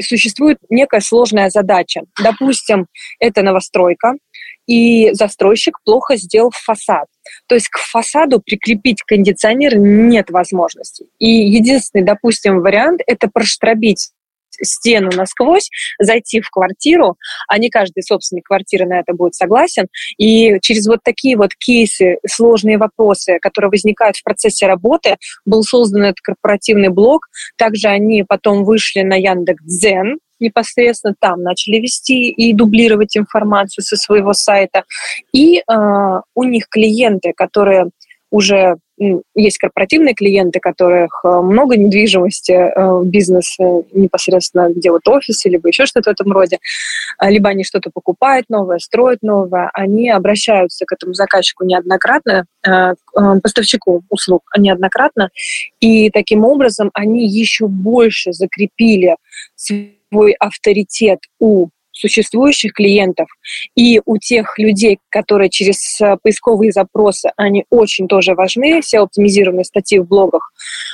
[0.00, 2.02] существует некая сложная задача.
[2.22, 2.86] Допустим,
[3.18, 4.14] это новостройка,
[4.66, 7.06] и застройщик плохо сделал фасад.
[7.48, 11.06] То есть к фасаду прикрепить кондиционер нет возможности.
[11.18, 14.10] И единственный, допустим, вариант– это проштробить
[14.62, 17.16] стену насквозь, зайти в квартиру,
[17.48, 19.86] а не каждый собственник квартиры на это будет согласен.
[20.18, 26.02] И через вот такие вот кейсы, сложные вопросы, которые возникают в процессе работы, был создан
[26.02, 27.26] этот корпоративный блог.
[27.56, 34.32] Также они потом вышли на Яндекс.Дзен, непосредственно там начали вести и дублировать информацию со своего
[34.32, 34.84] сайта.
[35.32, 35.62] И э,
[36.34, 37.90] у них клиенты, которые
[38.30, 38.76] уже
[39.34, 43.56] есть корпоративные клиенты, которых э, много недвижимости, э, бизнес
[43.92, 46.58] непосредственно, где вот офисы, либо еще что-то в этом роде,
[47.18, 52.94] а, либо они что-то покупают новое, строят новое, они обращаются к этому заказчику неоднократно, э,
[53.42, 55.30] поставщику услуг неоднократно,
[55.80, 59.16] и таким образом они еще больше закрепили
[59.54, 61.68] свой авторитет у
[61.98, 63.28] существующих клиентов
[63.74, 69.64] и у тех людей, которые через э, поисковые запросы, они очень тоже важны, все оптимизированные
[69.64, 70.52] статьи в блогах,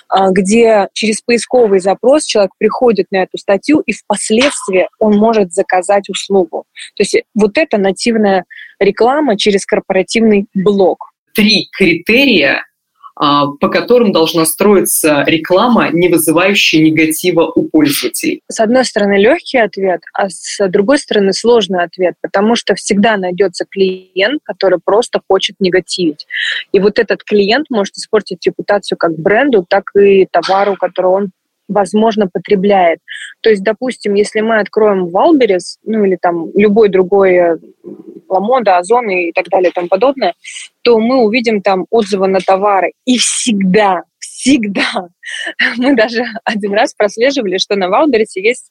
[0.08, 6.08] а, где через поисковый запрос человек приходит на эту статью, и впоследствии он может заказать
[6.08, 6.64] услугу.
[6.96, 8.44] То есть вот это нативная
[8.78, 11.12] реклама через корпоративный блог.
[11.34, 12.64] Три критерия
[13.16, 18.40] по которым должна строиться реклама, не вызывающая негатива у пользователей?
[18.50, 23.64] С одной стороны, легкий ответ, а с другой стороны, сложный ответ, потому что всегда найдется
[23.68, 26.26] клиент, который просто хочет негативить.
[26.72, 31.30] И вот этот клиент может испортить репутацию как бренду, так и товару, который он
[31.68, 33.00] возможно, потребляет.
[33.40, 37.56] То есть, допустим, если мы откроем Wildberries, ну или там любой другой э,
[38.28, 40.34] Lamoda, Ozon и так далее и тому подобное,
[40.82, 42.92] то мы увидим там отзывы на товары.
[43.04, 45.08] И всегда, всегда,
[45.76, 48.70] мы даже один раз прослеживали, что на Вайлдберрисе есть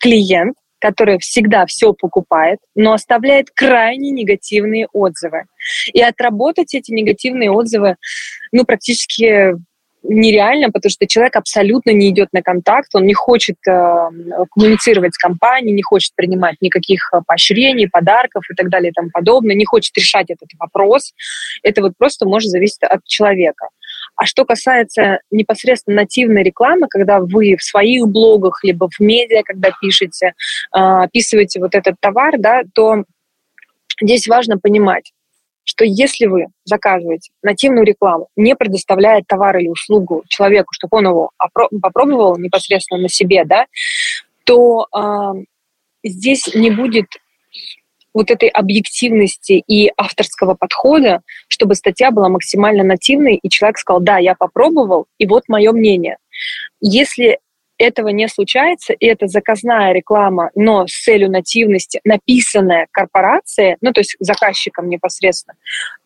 [0.00, 5.44] клиент, который всегда все покупает, но оставляет крайне негативные отзывы.
[5.92, 7.96] И отработать эти негативные отзывы,
[8.50, 9.54] ну, практически
[10.02, 14.08] нереально, потому что человек абсолютно не идет на контакт, он не хочет э,
[14.50, 19.10] коммуницировать с компанией, не хочет принимать никаких э, поощрений, подарков и так далее и тому
[19.10, 21.12] подобное, не хочет решать этот вопрос.
[21.62, 23.68] Это вот просто может зависеть от человека.
[24.16, 29.70] А что касается непосредственно нативной рекламы, когда вы в своих блогах, либо в медиа, когда
[29.80, 33.04] пишете, э, описываете вот этот товар, да, то
[34.00, 35.12] здесь важно понимать,
[35.64, 41.30] что если вы заказываете нативную рекламу, не предоставляя товар или услугу человеку, чтобы он его
[41.80, 43.66] попробовал непосредственно на себе, да,
[44.44, 45.44] то э,
[46.04, 47.06] здесь не будет
[48.14, 54.18] вот этой объективности и авторского подхода, чтобы статья была максимально нативной, и человек сказал, да,
[54.18, 56.18] я попробовал, и вот мое мнение.
[56.80, 57.38] Если
[57.82, 64.00] этого не случается, и это заказная реклама, но с целью нативности, написанная корпорацией, ну, то
[64.00, 65.56] есть заказчиком непосредственно,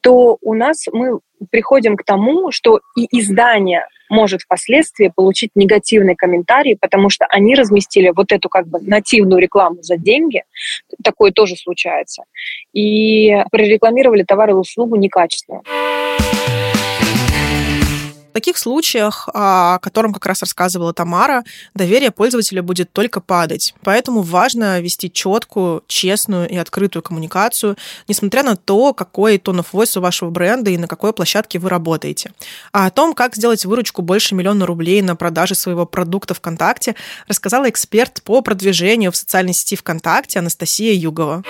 [0.01, 1.21] то у нас мы
[1.51, 8.13] приходим к тому, что и издание может впоследствии получить негативный комментарий, потому что они разместили
[8.15, 10.45] вот эту как бы нативную рекламу за деньги,
[11.03, 12.23] такое тоже случается,
[12.73, 15.63] и прорекламировали товар или услугу некачественно
[18.37, 21.43] таких случаях, о котором как раз рассказывала Тамара,
[21.75, 23.75] доверие пользователя будет только падать.
[23.83, 27.79] Поэтому важно вести четкую, честную и открытую коммуникацию,
[28.09, 31.71] несмотря на то, какой тон of voice у вашего бренда и на какой площадке вы
[31.71, 32.31] работаете.
[32.73, 36.95] А о том, как сделать выручку больше миллиона рублей на продаже своего продукта ВКонтакте,
[37.29, 41.43] рассказала эксперт по продвижению в социальной сети ВКонтакте Анастасия Югова.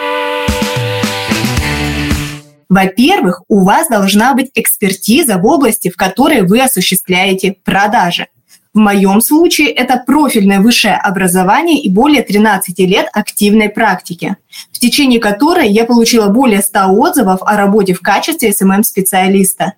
[2.68, 8.26] Во-первых, у вас должна быть экспертиза в области, в которой вы осуществляете продажи.
[8.74, 14.36] В моем случае это профильное высшее образование и более 13 лет активной практики,
[14.70, 19.74] в течение которой я получила более 100 отзывов о работе в качестве SMM-специалиста.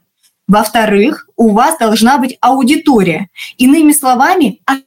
[0.49, 3.29] Во-вторых, у вас должна быть аудитория.
[3.57, 4.79] Иными словами, а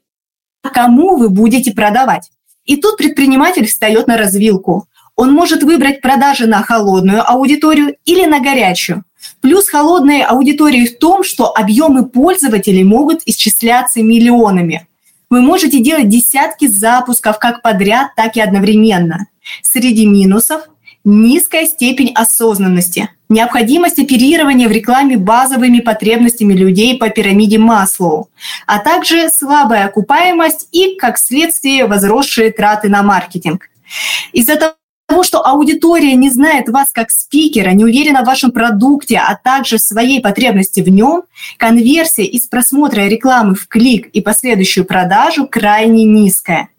[0.69, 2.31] кому вы будете продавать?
[2.65, 4.87] И тут предприниматель встает на развилку.
[5.15, 9.03] Он может выбрать продажи на холодную аудиторию или на горячую.
[9.41, 14.87] Плюс холодной аудитории в том, что объемы пользователей могут исчисляться миллионами.
[15.29, 19.27] Вы можете делать десятки запусков как подряд, так и одновременно.
[19.61, 20.63] Среди минусов–
[21.03, 28.29] низкая степень осознанности, необходимость оперирования в рекламе базовыми потребностями людей по пирамиде Маслоу,
[28.67, 33.69] а также слабая окупаемость и, как следствие, возросшие траты на маркетинг.
[34.31, 34.73] Из-за того,
[35.11, 39.77] того, что аудитория не знает вас как спикера, не уверена в вашем продукте, а также
[39.77, 41.23] своей потребности в нем,
[41.57, 46.69] конверсия из просмотра рекламы в клик и последующую продажу крайне низкая.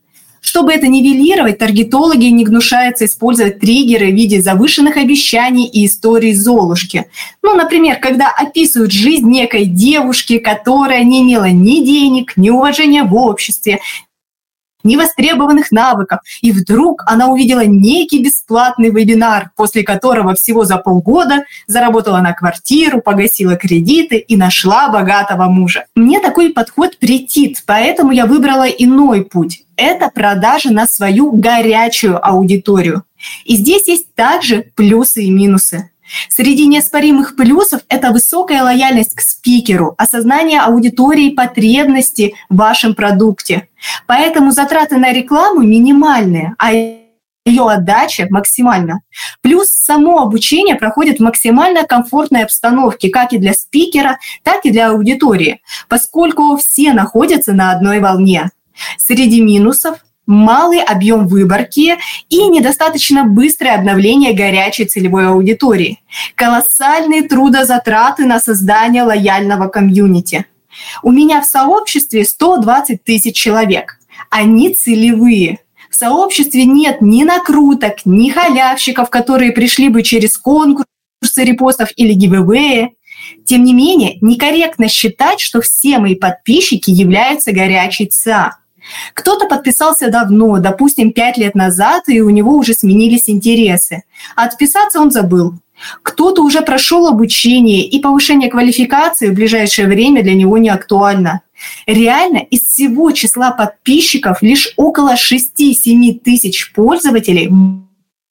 [0.40, 7.08] Чтобы это нивелировать, таргетологи не гнушаются использовать триггеры в виде завышенных обещаний и историй Золушки.
[7.42, 13.14] Ну, например, когда описывают жизнь некой девушки, которая не имела ни денег, ни уважения в
[13.14, 13.80] обществе,
[14.84, 16.20] невостребованных навыков.
[16.40, 23.00] И вдруг она увидела некий бесплатный вебинар, после которого всего за полгода заработала на квартиру,
[23.00, 25.86] погасила кредиты и нашла богатого мужа.
[25.94, 29.64] Мне такой подход претит, поэтому я выбрала иной путь.
[29.76, 33.04] Это продажи на свою горячую аудиторию.
[33.44, 35.91] И здесь есть также плюсы и минусы.
[36.28, 43.68] Среди неоспоримых плюсов это высокая лояльность к спикеру, осознание аудитории потребности в вашем продукте.
[44.06, 46.72] Поэтому затраты на рекламу минимальные, а
[47.44, 49.00] ее отдача максимальна.
[49.40, 54.90] Плюс само обучение проходит в максимально комфортной обстановке, как и для спикера, так и для
[54.90, 58.50] аудитории, поскольку все находятся на одной волне.
[58.96, 61.96] Среди минусов малый объем выборки
[62.28, 66.00] и недостаточно быстрое обновление горячей целевой аудитории,
[66.34, 70.46] колоссальные трудозатраты на создание лояльного комьюнити.
[71.02, 73.98] У меня в сообществе 120 тысяч человек.
[74.30, 75.58] Они целевые.
[75.90, 80.86] В сообществе нет ни накруток, ни халявщиков, которые пришли бы через конкурсы
[81.36, 82.94] репостов или гивэвэи.
[83.44, 88.56] Тем не менее, некорректно считать, что все мои подписчики являются горячей ЦА.
[89.14, 94.04] Кто-то подписался давно, допустим, пять лет назад, и у него уже сменились интересы.
[94.36, 95.54] Отписаться он забыл.
[96.02, 101.42] Кто-то уже прошел обучение, и повышение квалификации в ближайшее время для него не актуально.
[101.86, 107.50] Реально из всего числа подписчиков лишь около 6-7 тысяч пользователей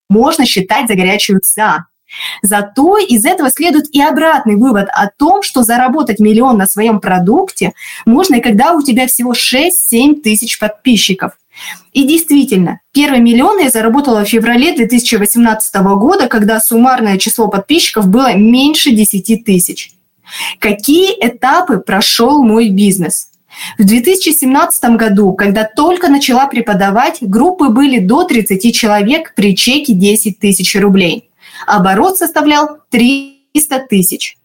[0.10, 1.86] можно считать за горячую ЦА.
[2.42, 7.74] Зато из этого следует и обратный вывод о том, что заработать миллион на своем продукте
[8.06, 11.34] можно и когда у тебя всего 6-7 тысяч подписчиков.
[11.94, 18.34] И действительно, первый миллион я заработала в феврале 2018 года, когда суммарное число подписчиков было
[18.34, 19.92] меньше 10 тысяч.
[20.60, 23.28] Какие этапы прошел мой бизнес?
[23.78, 30.40] В 2017 году, когда только начала преподавать, группы были до 30 человек при чеке 10
[30.40, 31.28] тысяч рублей–
[31.66, 34.38] Оборот составлял 300 тысяч.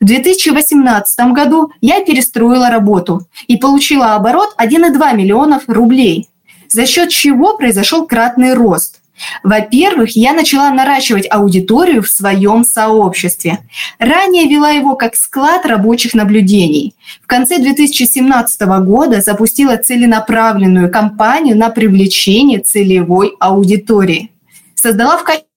[0.00, 6.28] В 2018 году я перестроила работу и получила оборот 1,2 миллионов рублей,
[6.68, 9.00] за счет чего произошел кратный рост.
[9.42, 13.60] Во-первых, я начала наращивать аудиторию в своем сообществе.
[13.98, 16.94] Ранее вела его как склад рабочих наблюдений.
[17.22, 24.32] В конце 2017 года запустила целенаправленную кампанию на привлечение целевой аудитории.
[24.74, 25.48] Создала в качестве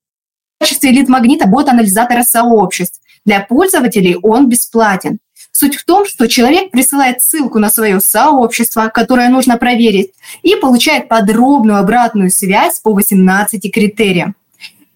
[0.58, 3.00] качестве элит-магнита бот-анализатора сообществ.
[3.24, 5.18] Для пользователей он бесплатен.
[5.52, 11.08] Суть в том, что человек присылает ссылку на свое сообщество, которое нужно проверить, и получает
[11.08, 14.34] подробную обратную связь по 18 критериям.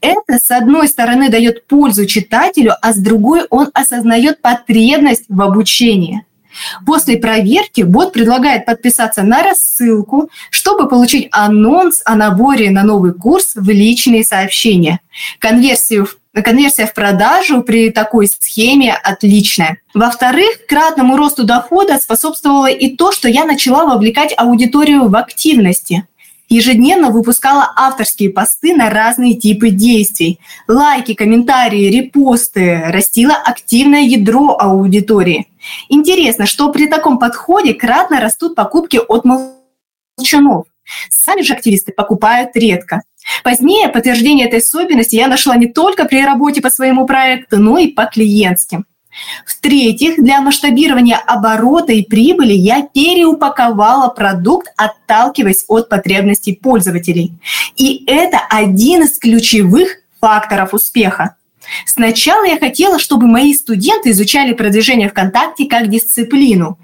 [0.01, 6.25] Это, с одной стороны, дает пользу читателю, а с другой он осознает потребность в обучении–
[6.87, 13.53] После проверки бот предлагает подписаться на рассылку, чтобы получить анонс о наборе на новый курс
[13.55, 15.01] в личные сообщения.
[15.39, 16.09] Конверсию
[16.45, 19.77] Конверсия в продажу при такой схеме отличная.
[19.93, 26.07] Во-вторых, кратному росту дохода способствовало и то, что я начала вовлекать аудиторию в активности
[26.53, 30.39] ежедневно выпускала авторские посты на разные типы действий.
[30.69, 35.49] Лайки, комментарии, репосты, растила активное ядро аудитории.
[35.89, 40.67] Интересно, что при таком подходе кратно растут покупки от молчанов.
[41.11, 43.03] Сами же активисты покупают редко.
[43.45, 47.89] Позднее подтверждение этой особенности я нашла не только при работе по своему проекту, но и
[47.89, 48.87] по клиентским.
[49.47, 57.39] В-третьих, для масштабирования оборота и прибыли я переупаковала продукт, отталкиваясь от потребностей пользователей.
[57.77, 61.37] И это один из ключевых факторов успеха.
[61.87, 66.79] Сначала я хотела, чтобы мои студенты изучали продвижение ВКонтакте как дисциплину.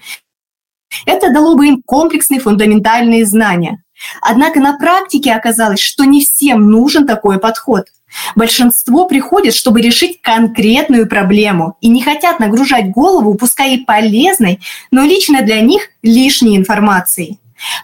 [1.07, 3.83] Это дало бы им комплексные фундаментальные знания.
[4.21, 7.87] Однако на практике оказалось, что не всем нужен такой подход–
[8.37, 14.61] Большинство приходит, чтобы решить конкретную проблему и не хотят нагружать голову, пускай и полезной,
[14.91, 17.39] но лично для них лишней информацией.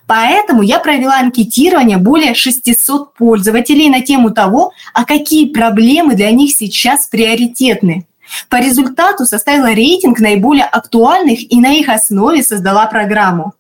[0.07, 6.53] Поэтому я провела анкетирование более 600 пользователей на тему того, а какие проблемы для них
[6.53, 8.07] сейчас приоритетны.
[8.49, 13.55] По результату составила рейтинг наиболее актуальных и на их основе создала программу.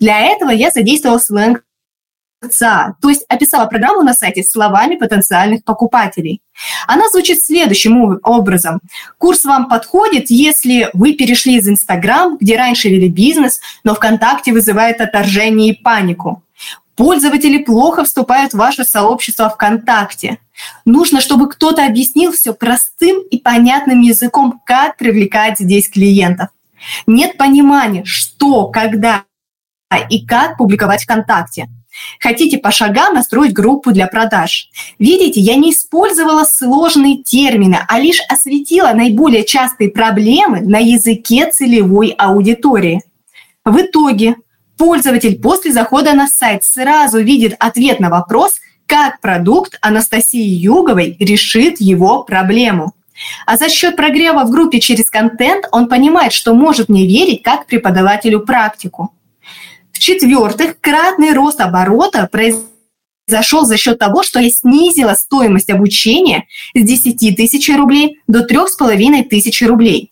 [0.00, 1.63] Для этого я задействовала сленг
[2.48, 6.40] ЦА, то есть описала программу на сайте словами потенциальных покупателей.
[6.86, 8.80] Она звучит следующим образом.
[9.18, 15.00] Курс вам подходит, если вы перешли из Инстаграм, где раньше вели бизнес, но ВКонтакте вызывает
[15.00, 16.42] отторжение и панику.
[16.96, 20.38] Пользователи плохо вступают в ваше сообщество ВКонтакте.
[20.84, 26.50] Нужно, чтобы кто-то объяснил все простым и понятным языком, как привлекать здесь клиентов.
[27.06, 29.24] Нет понимания, что, когда
[30.10, 31.68] и как публиковать ВКонтакте.
[32.20, 34.68] Хотите по шагам настроить группу для продаж.
[34.98, 42.14] Видите, я не использовала сложные термины, а лишь осветила наиболее частые проблемы на языке целевой
[42.18, 43.02] аудитории.
[43.64, 44.36] В итоге
[44.76, 51.80] пользователь после захода на сайт сразу видит ответ на вопрос, как продукт Анастасии Юговой решит
[51.80, 52.92] его проблему.
[53.46, 57.66] А за счет прогрева в группе через контент он понимает, что может мне верить как
[57.66, 59.12] преподавателю практику.
[59.94, 67.36] В-четвертых, кратный рост оборота произошел за счет того, что я снизила стоимость обучения с 10
[67.36, 70.10] тысяч рублей до 3,5 тысяч рублей.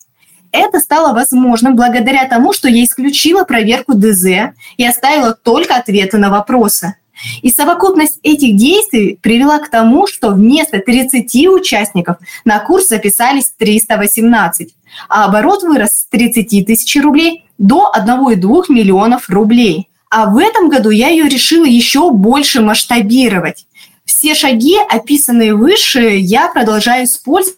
[0.51, 6.29] Это стало возможным благодаря тому, что я исключила проверку ДЗ и оставила только ответы на
[6.29, 6.95] вопросы.
[7.41, 14.73] И совокупность этих действий привела к тому, что вместо 30 участников на курс записались 318,
[15.09, 19.89] а оборот вырос с 30 тысяч рублей до 1,2 миллионов рублей.
[20.09, 23.65] А в этом году я ее решила еще больше масштабировать.
[24.05, 27.55] Все шаги, описанные выше, я продолжаю использовать,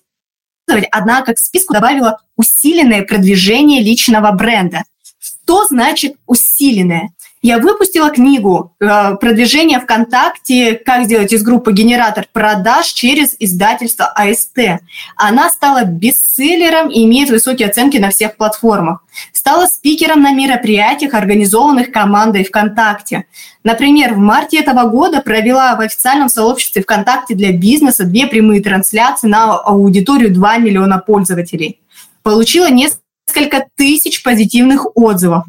[0.91, 4.84] однако к списку добавила усиленное продвижение личного бренда.
[5.20, 7.10] Что значит усиленное?
[7.46, 14.82] Я выпустила книгу э, продвижение ВКонтакте «Как сделать из группы генератор продаж через издательство АСТ».
[15.16, 19.04] Она стала бестселлером и имеет высокие оценки на всех платформах.
[19.32, 23.26] Стала спикером на мероприятиях, организованных командой ВКонтакте.
[23.64, 29.28] Например, в марте этого года провела в официальном сообществе ВКонтакте для бизнеса две прямые трансляции
[29.28, 31.80] на аудиторию 2 миллиона пользователей.
[32.24, 35.46] Получила несколько тысяч позитивных отзывов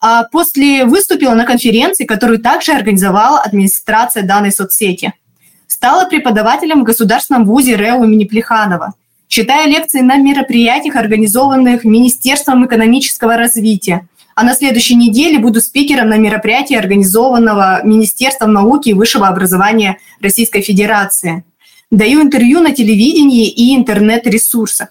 [0.00, 5.12] а после выступила на конференции, которую также организовала администрация данной соцсети.
[5.66, 8.94] Стала преподавателем в Государственном вузе РЭУ имени Плеханова.
[9.28, 14.08] Читаю лекции на мероприятиях, организованных Министерством экономического развития.
[14.34, 20.62] А на следующей неделе буду спикером на мероприятии, организованного Министерством науки и высшего образования Российской
[20.62, 21.44] Федерации.
[21.90, 24.88] Даю интервью на телевидении и интернет-ресурсах.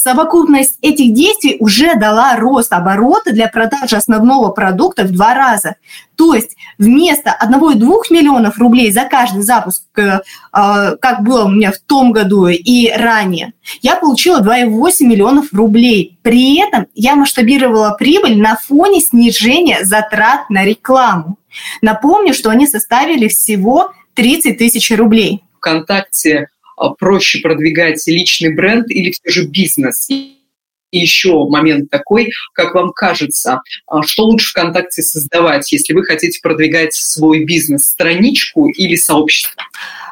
[0.00, 5.74] Совокупность этих действий уже дала рост оборота для продажи основного продукта в два раза.
[6.14, 7.80] То есть вместо 1,2
[8.10, 10.20] миллионов рублей за каждый запуск, э,
[10.52, 16.16] э, как было у меня в том году и ранее, я получила 2,8 миллионов рублей.
[16.22, 21.38] При этом я масштабировала прибыль на фоне снижения затрат на рекламу.
[21.82, 25.42] Напомню, что они составили всего 30 тысяч рублей.
[25.56, 26.57] ВКонтакте а,
[26.98, 30.08] проще продвигать личный бренд или все же бизнес?
[30.08, 30.34] И
[30.90, 36.94] еще момент такой, как вам кажется, а, что лучше ВКонтакте создавать, если вы хотите продвигать
[36.94, 39.62] свой бизнес, страничку или сообщество?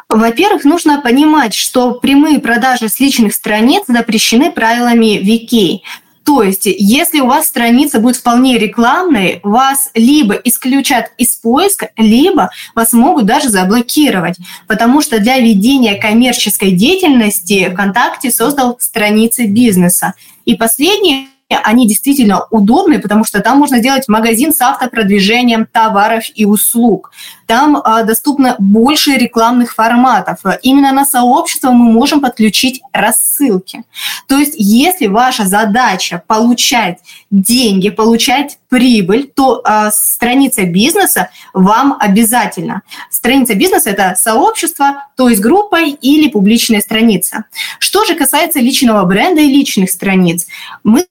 [0.09, 5.81] Во-первых, нужно понимать, что прямые продажи с личных страниц запрещены правилами VK.
[6.27, 12.51] То есть, если у вас страница будет вполне рекламной, вас либо исключат из поиска, либо
[12.75, 20.15] вас могут даже заблокировать, потому что для ведения коммерческой деятельности ВКонтакте создал страницы бизнеса.
[20.45, 26.45] И последнее они действительно удобны, потому что там можно сделать магазин с автопродвижением товаров и
[26.45, 27.13] услуг.
[27.47, 30.41] Там а, доступно больше рекламных форматов.
[30.63, 33.85] Именно на сообщество мы можем подключить рассылки.
[34.27, 36.99] То есть, если ваша задача получать
[37.31, 42.83] деньги, получать прибыль, то а, страница бизнеса вам обязательно.
[43.09, 47.45] Страница бизнеса– это сообщество, то есть группа или публичная страница.
[47.79, 50.47] Что же касается личного бренда и личных страниц,
[50.83, 51.07] мы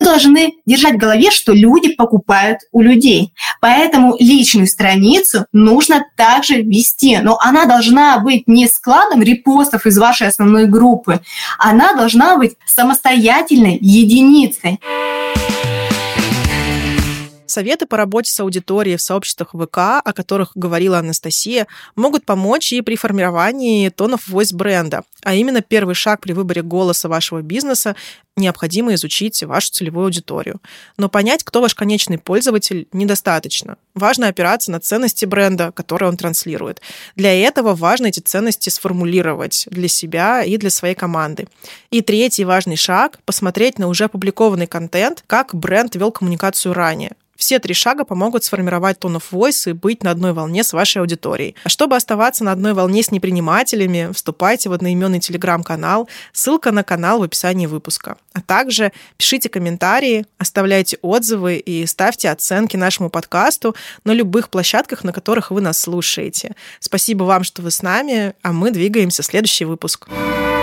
[0.00, 3.32] должны держать в голове, что люди покупают у людей.
[3.60, 7.18] Поэтому личную страницу нужно также вести.
[7.18, 11.20] Но она должна быть не складом репостов из вашей основной группы.
[11.58, 14.80] Она должна быть самостоятельной единицей.
[17.50, 22.80] Советы по работе с аудиторией в сообществах ВК, о которых говорила Анастасия, могут помочь и
[22.80, 25.02] при формировании тонов voice бренда.
[25.24, 27.96] А именно первый шаг при выборе голоса вашего бизнеса
[28.36, 30.60] необходимо изучить вашу целевую аудиторию.
[30.96, 33.76] Но понять, кто ваш конечный пользователь, недостаточно.
[33.94, 36.80] Важно опираться на ценности бренда, которые он транслирует.
[37.16, 41.48] Для этого важно эти ценности сформулировать для себя и для своей команды.
[41.90, 47.16] И третий важный шаг– посмотреть на уже опубликованный контент, как бренд вел коммуникацию ранее.
[47.40, 50.98] Все три шага помогут сформировать tone of voice и быть на одной волне с вашей
[50.98, 51.56] аудиторией.
[51.64, 56.08] А чтобы оставаться на одной волне с непринимателями, вступайте в одноименный телеграм-канал.
[56.32, 58.18] Ссылка на канал в описании выпуска.
[58.34, 63.74] А также пишите комментарии, оставляйте отзывы и ставьте оценки нашему подкасту
[64.04, 66.54] на любых площадках, на которых вы нас слушаете.
[66.78, 69.80] Спасибо вам, что вы с нами, а мы двигаемся в следующий выпуск.
[69.80, 70.59] Выпуск.